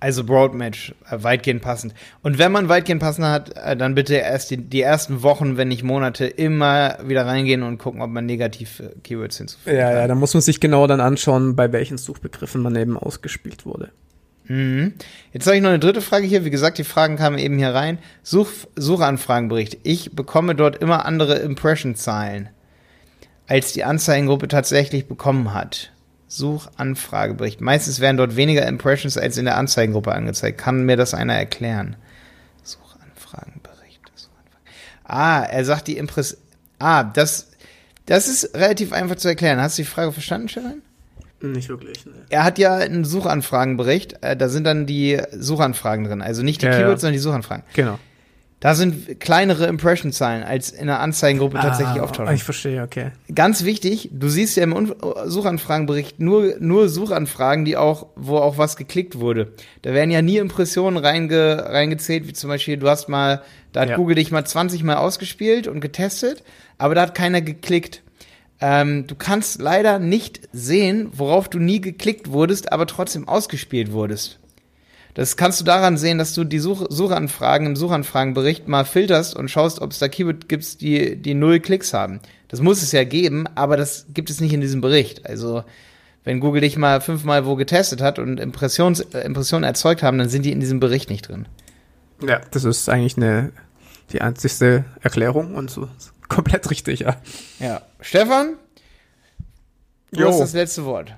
Also 0.00 0.24
Broadmatch, 0.24 0.94
äh, 1.10 1.22
weitgehend 1.22 1.62
passend. 1.62 1.94
Und 2.22 2.38
wenn 2.38 2.52
man 2.52 2.68
weitgehend 2.68 3.00
passend 3.02 3.26
hat, 3.26 3.56
äh, 3.56 3.76
dann 3.76 3.94
bitte 3.94 4.14
erst 4.14 4.50
die, 4.50 4.56
die, 4.56 4.80
ersten 4.80 5.22
Wochen, 5.22 5.56
wenn 5.56 5.68
nicht 5.68 5.82
Monate, 5.82 6.26
immer 6.26 6.98
wieder 7.04 7.26
reingehen 7.26 7.62
und 7.62 7.78
gucken, 7.78 8.00
ob 8.00 8.10
man 8.10 8.26
negativ 8.26 8.82
Keywords 9.04 9.38
hinzufügt. 9.38 9.76
Ja, 9.76 9.88
kann. 9.88 9.96
ja, 9.96 10.08
da 10.08 10.14
muss 10.14 10.34
man 10.34 10.40
sich 10.40 10.58
genau 10.58 10.86
dann 10.86 11.00
anschauen, 11.00 11.54
bei 11.54 11.70
welchen 11.72 11.98
Suchbegriffen 11.98 12.62
man 12.62 12.74
eben 12.76 12.96
ausgespielt 12.96 13.66
wurde. 13.66 13.90
Mhm. 14.48 14.94
Jetzt 15.32 15.46
habe 15.46 15.56
ich 15.56 15.62
noch 15.62 15.68
eine 15.68 15.78
dritte 15.78 16.00
Frage 16.00 16.26
hier. 16.26 16.44
Wie 16.44 16.50
gesagt, 16.50 16.78
die 16.78 16.84
Fragen 16.84 17.16
kamen 17.16 17.38
eben 17.38 17.56
hier 17.56 17.72
rein. 17.72 17.98
Such, 18.24 18.48
Suchanfragenbericht. 18.74 19.78
Ich 19.84 20.16
bekomme 20.16 20.56
dort 20.56 20.76
immer 20.82 21.04
andere 21.04 21.36
Impression-Zahlen, 21.36 22.48
als 23.50 23.72
die 23.72 23.82
Anzeigengruppe 23.82 24.46
tatsächlich 24.46 25.08
bekommen 25.08 25.52
hat. 25.52 25.90
Suchanfragebericht. 26.28 27.60
Meistens 27.60 27.98
werden 27.98 28.16
dort 28.16 28.36
weniger 28.36 28.64
Impressions 28.66 29.18
als 29.18 29.36
in 29.36 29.44
der 29.44 29.56
Anzeigengruppe 29.56 30.12
angezeigt. 30.12 30.56
Kann 30.56 30.84
mir 30.84 30.96
das 30.96 31.14
einer 31.14 31.34
erklären? 31.34 31.96
Suchanfragenbericht. 32.62 34.00
Ah, 35.02 35.42
er 35.42 35.64
sagt 35.64 35.88
die 35.88 35.96
Impress. 35.96 36.38
Ah, 36.78 37.02
das, 37.02 37.50
das 38.06 38.28
ist 38.28 38.54
relativ 38.54 38.92
einfach 38.92 39.16
zu 39.16 39.26
erklären. 39.26 39.60
Hast 39.60 39.76
du 39.78 39.82
die 39.82 39.88
Frage 39.88 40.12
verstanden, 40.12 40.48
Sharon? 40.48 40.82
Nicht 41.40 41.68
wirklich. 41.68 42.06
Ne. 42.06 42.12
Er 42.28 42.44
hat 42.44 42.56
ja 42.56 42.76
einen 42.76 43.04
Suchanfragenbericht. 43.04 44.22
Äh, 44.22 44.36
da 44.36 44.48
sind 44.48 44.62
dann 44.62 44.86
die 44.86 45.20
Suchanfragen 45.32 46.04
drin. 46.04 46.22
Also 46.22 46.44
nicht 46.44 46.62
die 46.62 46.66
ja, 46.66 46.72
Keywords, 46.72 47.02
ja. 47.02 47.06
sondern 47.06 47.14
die 47.14 47.18
Suchanfragen. 47.18 47.64
Genau. 47.74 47.98
Da 48.60 48.74
sind 48.74 49.20
kleinere 49.20 49.66
Impression-Zahlen 49.66 50.42
als 50.42 50.70
in 50.70 50.86
der 50.86 51.00
Anzeigengruppe 51.00 51.58
tatsächlich 51.58 51.98
Ah, 51.98 52.04
auftauchen. 52.04 52.34
Ich 52.34 52.44
verstehe, 52.44 52.82
okay. 52.82 53.10
Ganz 53.34 53.64
wichtig, 53.64 54.10
du 54.12 54.28
siehst 54.28 54.56
ja 54.58 54.64
im 54.64 54.74
Un 54.74 54.94
Suchanfragenbericht 55.24 56.20
nur, 56.20 56.56
nur 56.60 56.88
Suchanfragen, 56.90 57.64
die 57.64 57.78
auch, 57.78 58.08
wo 58.16 58.36
auch 58.36 58.58
was 58.58 58.76
geklickt 58.76 59.18
wurde. 59.18 59.52
Da 59.80 59.94
werden 59.94 60.10
ja 60.10 60.20
nie 60.20 60.36
Impressionen 60.36 60.98
reinge, 61.02 61.64
reingezählt, 61.70 62.28
wie 62.28 62.34
zum 62.34 62.48
Beispiel, 62.48 62.76
du 62.76 62.88
hast 62.88 63.08
mal, 63.08 63.42
da 63.72 63.80
hat 63.80 63.88
Ja. 63.90 63.96
Google 63.96 64.16
dich 64.16 64.30
mal 64.30 64.44
20 64.44 64.82
Mal 64.82 64.96
ausgespielt 64.96 65.66
und 65.66 65.80
getestet, 65.80 66.42
aber 66.76 66.94
da 66.94 67.02
hat 67.02 67.14
keiner 67.14 67.40
geklickt. 67.40 68.02
Ähm, 68.60 69.06
du 69.06 69.14
kannst 69.14 69.62
leider 69.62 69.98
nicht 69.98 70.48
sehen, 70.52 71.08
worauf 71.12 71.48
du 71.48 71.58
nie 71.58 71.80
geklickt 71.80 72.30
wurdest, 72.30 72.72
aber 72.74 72.86
trotzdem 72.86 73.26
ausgespielt 73.26 73.92
wurdest. 73.92 74.38
Das 75.14 75.36
kannst 75.36 75.60
du 75.60 75.64
daran 75.64 75.96
sehen, 75.96 76.18
dass 76.18 76.34
du 76.34 76.44
die 76.44 76.58
Such 76.58 76.86
Suchanfragen 76.88 77.66
im 77.66 77.76
Suchanfragenbericht 77.76 78.68
mal 78.68 78.84
filterst 78.84 79.34
und 79.34 79.50
schaust, 79.50 79.80
ob 79.80 79.90
es 79.90 79.98
da 79.98 80.08
Keyword 80.08 80.48
gibt, 80.48 80.80
die, 80.80 81.16
die 81.16 81.34
null 81.34 81.60
Klicks 81.60 81.92
haben. 81.92 82.20
Das 82.48 82.60
muss 82.60 82.82
es 82.82 82.92
ja 82.92 83.04
geben, 83.04 83.46
aber 83.54 83.76
das 83.76 84.06
gibt 84.14 84.30
es 84.30 84.40
nicht 84.40 84.52
in 84.52 84.60
diesem 84.60 84.80
Bericht. 84.80 85.26
Also, 85.26 85.64
wenn 86.24 86.40
Google 86.40 86.60
dich 86.60 86.76
mal 86.76 87.00
fünfmal 87.00 87.46
wo 87.46 87.56
getestet 87.56 88.00
hat 88.02 88.18
und 88.18 88.38
Impressions 88.38 89.00
äh, 89.00 89.20
Impressionen 89.20 89.64
erzeugt 89.64 90.02
haben, 90.02 90.18
dann 90.18 90.28
sind 90.28 90.44
die 90.44 90.52
in 90.52 90.60
diesem 90.60 90.80
Bericht 90.80 91.10
nicht 91.10 91.28
drin. 91.28 91.46
Ja, 92.26 92.40
das 92.50 92.64
ist 92.64 92.88
eigentlich 92.88 93.16
eine, 93.16 93.52
die 94.12 94.20
einzigste 94.20 94.84
Erklärung 95.00 95.54
und 95.54 95.70
so 95.70 95.88
komplett 96.30 96.70
richtig, 96.70 97.00
ja. 97.00 97.16
Ja. 97.58 97.82
Stefan, 98.00 98.54
du 100.12 100.20
Jo. 100.20 100.28
hast 100.28 100.40
das 100.40 100.52
letzte 100.54 100.86
Wort. 100.86 101.14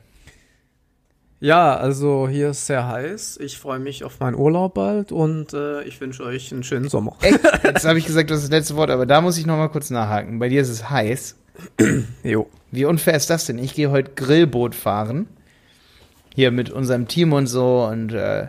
Ja, 1.42 1.76
also 1.76 2.28
hier 2.28 2.50
ist 2.50 2.68
sehr 2.68 2.86
heiß. 2.86 3.40
Ich 3.42 3.58
freue 3.58 3.80
mich 3.80 4.04
auf 4.04 4.20
meinen 4.20 4.36
Urlaub 4.36 4.74
bald 4.74 5.10
und 5.10 5.52
äh, 5.52 5.82
ich 5.82 6.00
wünsche 6.00 6.22
euch 6.22 6.52
einen 6.52 6.62
schönen 6.62 6.88
Sommer. 6.88 7.16
Echt? 7.20 7.40
Jetzt 7.64 7.84
habe 7.84 7.98
ich 7.98 8.06
gesagt, 8.06 8.30
du 8.30 8.34
hast 8.34 8.44
das 8.44 8.50
letzte 8.52 8.76
Wort, 8.76 8.90
aber 8.90 9.06
da 9.06 9.20
muss 9.20 9.36
ich 9.36 9.44
noch 9.44 9.56
mal 9.56 9.66
kurz 9.66 9.90
nachhaken. 9.90 10.38
Bei 10.38 10.48
dir 10.48 10.62
ist 10.62 10.68
es 10.68 10.88
heiß. 10.88 11.36
Jo. 12.22 12.46
Wie 12.70 12.84
unfair 12.84 13.16
ist 13.16 13.28
das 13.28 13.46
denn? 13.46 13.58
Ich 13.58 13.74
gehe 13.74 13.90
heute 13.90 14.12
Grillboot 14.14 14.76
fahren. 14.76 15.26
Hier 16.32 16.52
mit 16.52 16.70
unserem 16.70 17.08
Team 17.08 17.32
und 17.32 17.48
so. 17.48 17.88
Und 17.90 18.12
äh, 18.12 18.46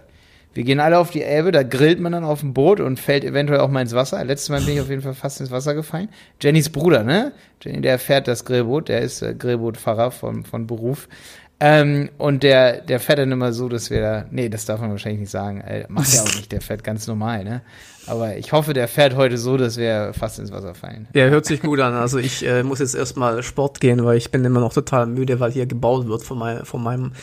wir 0.53 0.63
gehen 0.63 0.79
alle 0.79 0.99
auf 0.99 1.09
die 1.09 1.23
Elbe. 1.23 1.51
Da 1.51 1.63
grillt 1.63 1.99
man 1.99 2.11
dann 2.11 2.23
auf 2.23 2.41
dem 2.41 2.53
Boot 2.53 2.79
und 2.79 2.99
fällt 2.99 3.23
eventuell 3.23 3.61
auch 3.61 3.69
mal 3.69 3.81
ins 3.81 3.95
Wasser. 3.95 4.23
Letztes 4.23 4.49
Mal 4.49 4.61
bin 4.61 4.75
ich 4.75 4.81
auf 4.81 4.89
jeden 4.89 5.01
Fall 5.01 5.15
fast 5.15 5.41
ins 5.41 5.49
Wasser 5.49 5.73
gefallen. 5.73 6.09
Jennys 6.39 6.69
Bruder, 6.69 7.03
ne? 7.03 7.33
Jenny, 7.59 7.81
der 7.81 7.97
fährt 7.97 8.27
das 8.27 8.45
Grillboot. 8.45 8.87
Der 8.87 9.01
ist 9.01 9.23
äh, 9.23 9.33
Grillbootfahrer 9.33 10.11
von, 10.11 10.45
von 10.45 10.67
Beruf. 10.67 11.09
Ähm, 11.59 12.09
und 12.17 12.43
der, 12.43 12.81
der 12.81 12.99
fährt 12.99 13.19
dann 13.19 13.31
immer 13.31 13.53
so, 13.53 13.69
dass 13.69 13.89
wir 13.89 14.01
da. 14.01 14.25
Nee, 14.31 14.49
das 14.49 14.65
darf 14.65 14.81
man 14.81 14.89
wahrscheinlich 14.89 15.21
nicht 15.21 15.31
sagen. 15.31 15.61
Äh, 15.61 15.85
macht 15.87 16.13
er 16.13 16.23
auch 16.23 16.35
nicht. 16.35 16.51
Der 16.51 16.61
fährt 16.61 16.83
ganz 16.83 17.07
normal, 17.07 17.43
ne? 17.43 17.61
Aber 18.05 18.35
ich 18.35 18.51
hoffe, 18.51 18.73
der 18.73 18.87
fährt 18.89 19.15
heute 19.15 19.37
so, 19.37 19.55
dass 19.55 19.77
wir 19.77 20.11
fast 20.13 20.39
ins 20.39 20.51
Wasser 20.51 20.75
fallen. 20.75 21.07
Ja, 21.13 21.27
hört 21.27 21.45
sich 21.45 21.61
gut 21.61 21.79
an. 21.79 21.93
Also 21.93 22.17
ich 22.17 22.45
äh, 22.45 22.63
muss 22.63 22.79
jetzt 22.79 22.95
erstmal 22.95 23.43
Sport 23.43 23.79
gehen, 23.79 24.03
weil 24.03 24.17
ich 24.17 24.29
bin 24.29 24.43
immer 24.43 24.59
noch 24.59 24.73
total 24.73 25.05
müde, 25.05 25.39
weil 25.39 25.51
hier 25.51 25.65
gebaut 25.65 26.07
wird 26.07 26.23
von, 26.23 26.37
mein, 26.37 26.65
von 26.65 26.83
meinem 26.83 27.13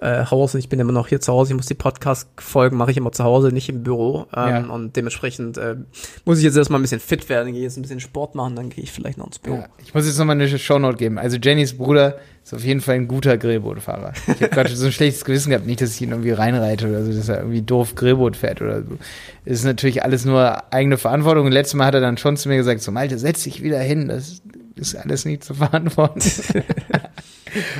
äh, 0.00 0.24
Haus 0.26 0.54
und 0.54 0.60
ich 0.60 0.68
bin 0.68 0.78
immer 0.80 0.92
noch 0.92 1.08
hier 1.08 1.20
zu 1.20 1.32
Hause. 1.32 1.52
Ich 1.52 1.56
muss 1.56 1.66
die 1.66 1.74
Podcast-Folgen 1.74 2.76
mache 2.76 2.90
ich 2.90 2.96
immer 2.96 3.12
zu 3.12 3.24
Hause, 3.24 3.48
nicht 3.48 3.68
im 3.68 3.82
Büro. 3.82 4.26
Ähm, 4.34 4.48
Ja. 4.48 4.58
Und 4.70 4.96
dementsprechend 4.96 5.58
äh, 5.58 5.76
muss 6.24 6.38
ich 6.38 6.44
jetzt 6.44 6.56
erstmal 6.56 6.78
ein 6.78 6.82
bisschen 6.82 7.00
fit 7.00 7.28
werden, 7.28 7.52
gehe 7.52 7.62
jetzt 7.62 7.76
ein 7.76 7.82
bisschen 7.82 8.00
Sport 8.00 8.34
machen, 8.34 8.56
dann 8.56 8.70
gehe 8.70 8.84
ich 8.84 8.92
vielleicht 8.92 9.18
noch 9.18 9.26
ins 9.26 9.38
Büro. 9.38 9.56
Ja, 9.56 9.68
ich 9.84 9.94
muss 9.94 10.06
jetzt 10.06 10.18
nochmal 10.18 10.36
eine 10.36 10.48
Shownote 10.58 10.96
geben. 10.96 11.18
Also 11.18 11.36
Jennys 11.36 11.76
Bruder 11.76 12.16
ist 12.44 12.54
auf 12.54 12.64
jeden 12.64 12.80
Fall 12.80 12.94
ein 12.94 13.08
guter 13.08 13.36
Grillbootfahrer. 13.36 14.12
Ich 14.26 14.40
habe 14.42 14.48
gerade 14.48 14.68
so 14.74 14.86
ein 14.86 14.92
schlechtes 14.92 15.24
Gewissen 15.24 15.50
gehabt, 15.50 15.66
nicht, 15.66 15.80
dass 15.80 15.94
ich 15.94 16.00
ihn 16.02 16.10
irgendwie 16.10 16.30
reinreite 16.30 16.88
oder 16.88 17.04
so, 17.04 17.12
dass 17.12 17.28
er 17.28 17.38
irgendwie 17.38 17.62
doof 17.62 17.94
Grillboot 17.94 18.36
fährt 18.36 18.62
oder 18.62 18.82
so. 18.82 18.96
Ist 19.44 19.64
natürlich 19.64 20.02
alles 20.02 20.24
nur 20.24 20.72
eigene 20.72 20.96
Verantwortung. 20.98 21.46
Und 21.46 21.52
letztes 21.52 21.74
Mal 21.74 21.86
hat 21.86 21.94
er 21.94 22.00
dann 22.00 22.16
schon 22.16 22.36
zu 22.36 22.48
mir 22.48 22.56
gesagt, 22.56 22.80
so 22.80 22.92
Malte, 22.92 23.18
setz 23.18 23.42
dich 23.44 23.62
wieder 23.62 23.78
hin, 23.80 24.08
das 24.08 24.40
ist 24.76 24.94
alles 24.94 25.24
nicht 25.24 25.44
zu 25.44 25.54
verantworten. 25.54 26.20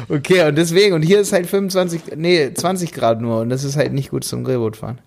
okay, 0.09 0.47
und 0.49 0.57
deswegen, 0.57 0.95
und 0.95 1.03
hier 1.03 1.21
ist 1.21 1.33
halt 1.33 1.47
25, 1.47 2.03
nee, 2.17 2.53
20 2.53 2.93
Grad 2.93 3.21
nur 3.21 3.41
und 3.41 3.49
das 3.51 3.65
ist 3.65 3.77
halt 3.77 3.93
nicht 3.93 4.11
gut 4.11 4.25
zum 4.25 4.45
Grillbootfahren. 4.45 5.01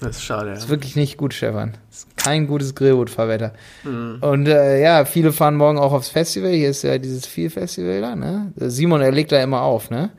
Das 0.00 0.16
ist 0.16 0.24
schade. 0.24 0.50
Das 0.50 0.58
ist 0.58 0.64
Ja. 0.64 0.70
wirklich 0.70 0.94
nicht 0.94 1.16
gut, 1.16 1.32
Stefan. 1.32 1.72
Das 1.88 2.00
ist 2.00 2.16
kein 2.18 2.46
gutes 2.46 2.74
Grillbootfahrwetter. 2.74 3.54
Mhm. 3.84 4.18
Und 4.20 4.46
äh, 4.46 4.82
ja, 4.82 5.06
viele 5.06 5.32
fahren 5.32 5.56
morgen 5.56 5.78
auch 5.78 5.92
aufs 5.92 6.10
Festival. 6.10 6.50
Hier 6.52 6.68
ist 6.68 6.82
ja 6.82 6.98
dieses 6.98 7.24
Viel-Festival 7.26 8.02
da, 8.02 8.14
ne? 8.14 8.52
Simon, 8.56 9.00
er 9.00 9.10
legt 9.12 9.32
da 9.32 9.42
immer 9.42 9.62
auf, 9.62 9.88
ne? 9.88 10.10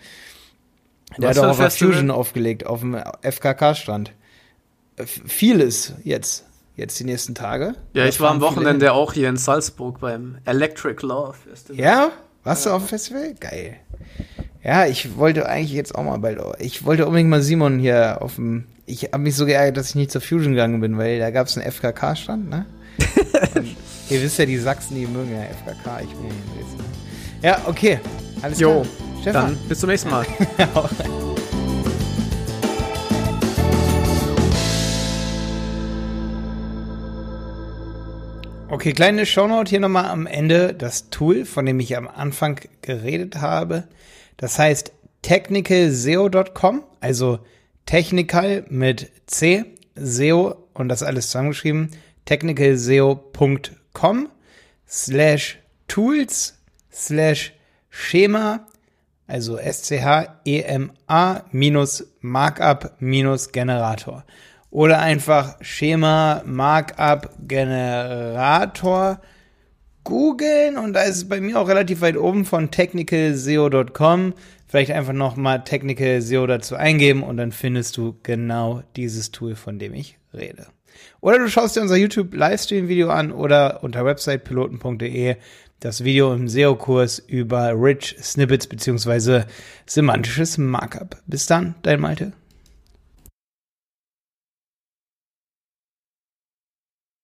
Der 1.19 1.29
Was 1.29 1.37
hat 1.37 1.45
auch 1.45 1.49
auf 1.51 1.57
der? 1.57 1.69
Fusion 1.69 2.09
aufgelegt, 2.11 2.65
auf 2.65 2.79
dem 2.81 2.95
FKK-Strand. 3.21 4.11
Vieles 5.05 5.93
jetzt, 6.03 6.45
jetzt 6.75 6.99
die 6.99 7.03
nächsten 7.03 7.35
Tage. 7.35 7.75
Ja, 7.93 8.05
ich 8.05 8.19
war 8.19 8.31
am 8.31 8.41
Wochenende 8.41 8.93
auch 8.93 9.13
hier 9.13 9.29
in 9.29 9.37
Salzburg 9.37 9.99
beim 9.99 10.39
Electric 10.45 11.05
Love 11.05 11.35
Festival. 11.47 11.79
Ja? 11.79 12.09
Warst 12.43 12.65
du 12.65 12.71
auf 12.71 12.83
dem 12.83 12.87
Festival? 12.87 13.35
Geil. 13.39 13.75
Ja, 14.63 14.85
ich 14.85 15.17
wollte 15.17 15.47
eigentlich 15.47 15.71
jetzt 15.71 15.95
auch 15.95 16.03
mal 16.03 16.17
bald. 16.17 16.39
Ich 16.59 16.85
wollte 16.85 17.05
unbedingt 17.05 17.29
mal 17.29 17.41
Simon 17.41 17.79
hier 17.79 18.21
auf 18.21 18.35
dem. 18.35 18.65
Ich 18.85 19.03
habe 19.05 19.19
mich 19.19 19.35
so 19.35 19.45
geärgert, 19.45 19.77
dass 19.77 19.89
ich 19.89 19.95
nicht 19.95 20.11
zur 20.11 20.21
Fusion 20.21 20.53
gegangen 20.53 20.79
bin, 20.79 20.97
weil 20.97 21.19
da 21.19 21.29
gab 21.31 21.47
es 21.47 21.57
einen 21.57 21.69
FKK-Stand, 21.71 22.49
ne? 22.49 22.65
Ihr 24.09 24.21
wisst 24.21 24.39
ja, 24.39 24.45
die 24.45 24.57
Sachsen, 24.57 24.95
die 24.95 25.05
mögen 25.05 25.31
ja 25.31 25.41
FKK. 25.41 26.01
Ich 26.01 26.09
ja 26.11 26.17
in 26.17 26.55
Dresden. 26.55 26.85
Ja, 27.41 27.61
okay. 27.65 27.99
Alles 28.41 28.59
Jo, 28.59 28.81
klar. 28.81 28.85
Stefan. 29.21 29.45
Dann 29.45 29.57
bis 29.67 29.79
zum 29.79 29.89
nächsten 29.89 30.09
Mal. 30.09 30.25
Okay, 38.69 38.91
kleine 38.91 39.25
Shownote 39.25 39.69
hier 39.69 39.79
nochmal 39.79 40.05
am 40.05 40.27
Ende. 40.27 40.73
Das 40.73 41.09
Tool, 41.09 41.45
von 41.45 41.65
dem 41.65 41.79
ich 41.79 41.95
am 41.95 42.07
Anfang 42.07 42.59
geredet 42.81 43.37
habe, 43.37 43.85
das 44.37 44.57
heißt 44.57 44.91
technicalseo.com, 45.21 46.83
also 46.99 47.39
technical 47.85 48.65
mit 48.69 49.11
C, 49.27 49.65
SEO 49.95 50.67
und 50.73 50.89
das 50.89 51.03
alles 51.03 51.27
zusammengeschrieben, 51.27 51.91
technicalseo.com 52.25 54.29
slash 54.87 55.59
tools 55.87 56.57
slash 56.91 57.53
Schema, 57.89 58.67
also 59.25 59.57
S-C-H-E-M-A 59.57 61.41
minus 61.51 62.05
Markup 62.21 62.95
minus 62.99 63.51
Generator. 63.51 64.23
Oder 64.69 64.99
einfach 64.99 65.57
Schema 65.61 66.43
Markup 66.45 67.31
Generator 67.47 69.19
googeln 70.07 70.77
und 70.77 70.93
da 70.93 71.01
ist 71.01 71.17
es 71.17 71.27
bei 71.27 71.41
mir 71.41 71.59
auch 71.59 71.67
relativ 71.67 71.99
weit 71.99 72.15
oben 72.15 72.45
von 72.45 72.71
technicalseo.com. 72.71 74.33
Vielleicht 74.65 74.91
einfach 74.91 75.11
nochmal 75.11 75.65
Technical 75.65 76.21
SEO 76.21 76.47
dazu 76.47 76.75
eingeben 76.75 77.23
und 77.23 77.35
dann 77.35 77.51
findest 77.51 77.97
du 77.97 78.15
genau 78.23 78.83
dieses 78.95 79.31
Tool, 79.31 79.55
von 79.55 79.79
dem 79.79 79.93
ich 79.93 80.17
rede. 80.33 80.67
Oder 81.19 81.39
du 81.39 81.49
schaust 81.49 81.75
dir 81.75 81.81
unser 81.81 81.97
YouTube 81.97 82.33
Livestream-Video 82.33 83.09
an 83.09 83.33
oder 83.33 83.83
unter 83.83 84.05
websitepiloten.de 84.05 85.35
das 85.81 86.03
Video 86.03 86.33
im 86.33 86.47
SEO-Kurs 86.47 87.19
über 87.19 87.73
Rich 87.75 88.15
Snippets 88.21 88.65
beziehungsweise 88.65 89.45
semantisches 89.85 90.57
Markup. 90.57 91.17
Bis 91.27 91.47
dann, 91.47 91.75
dein 91.83 91.99
Malte. 91.99 92.31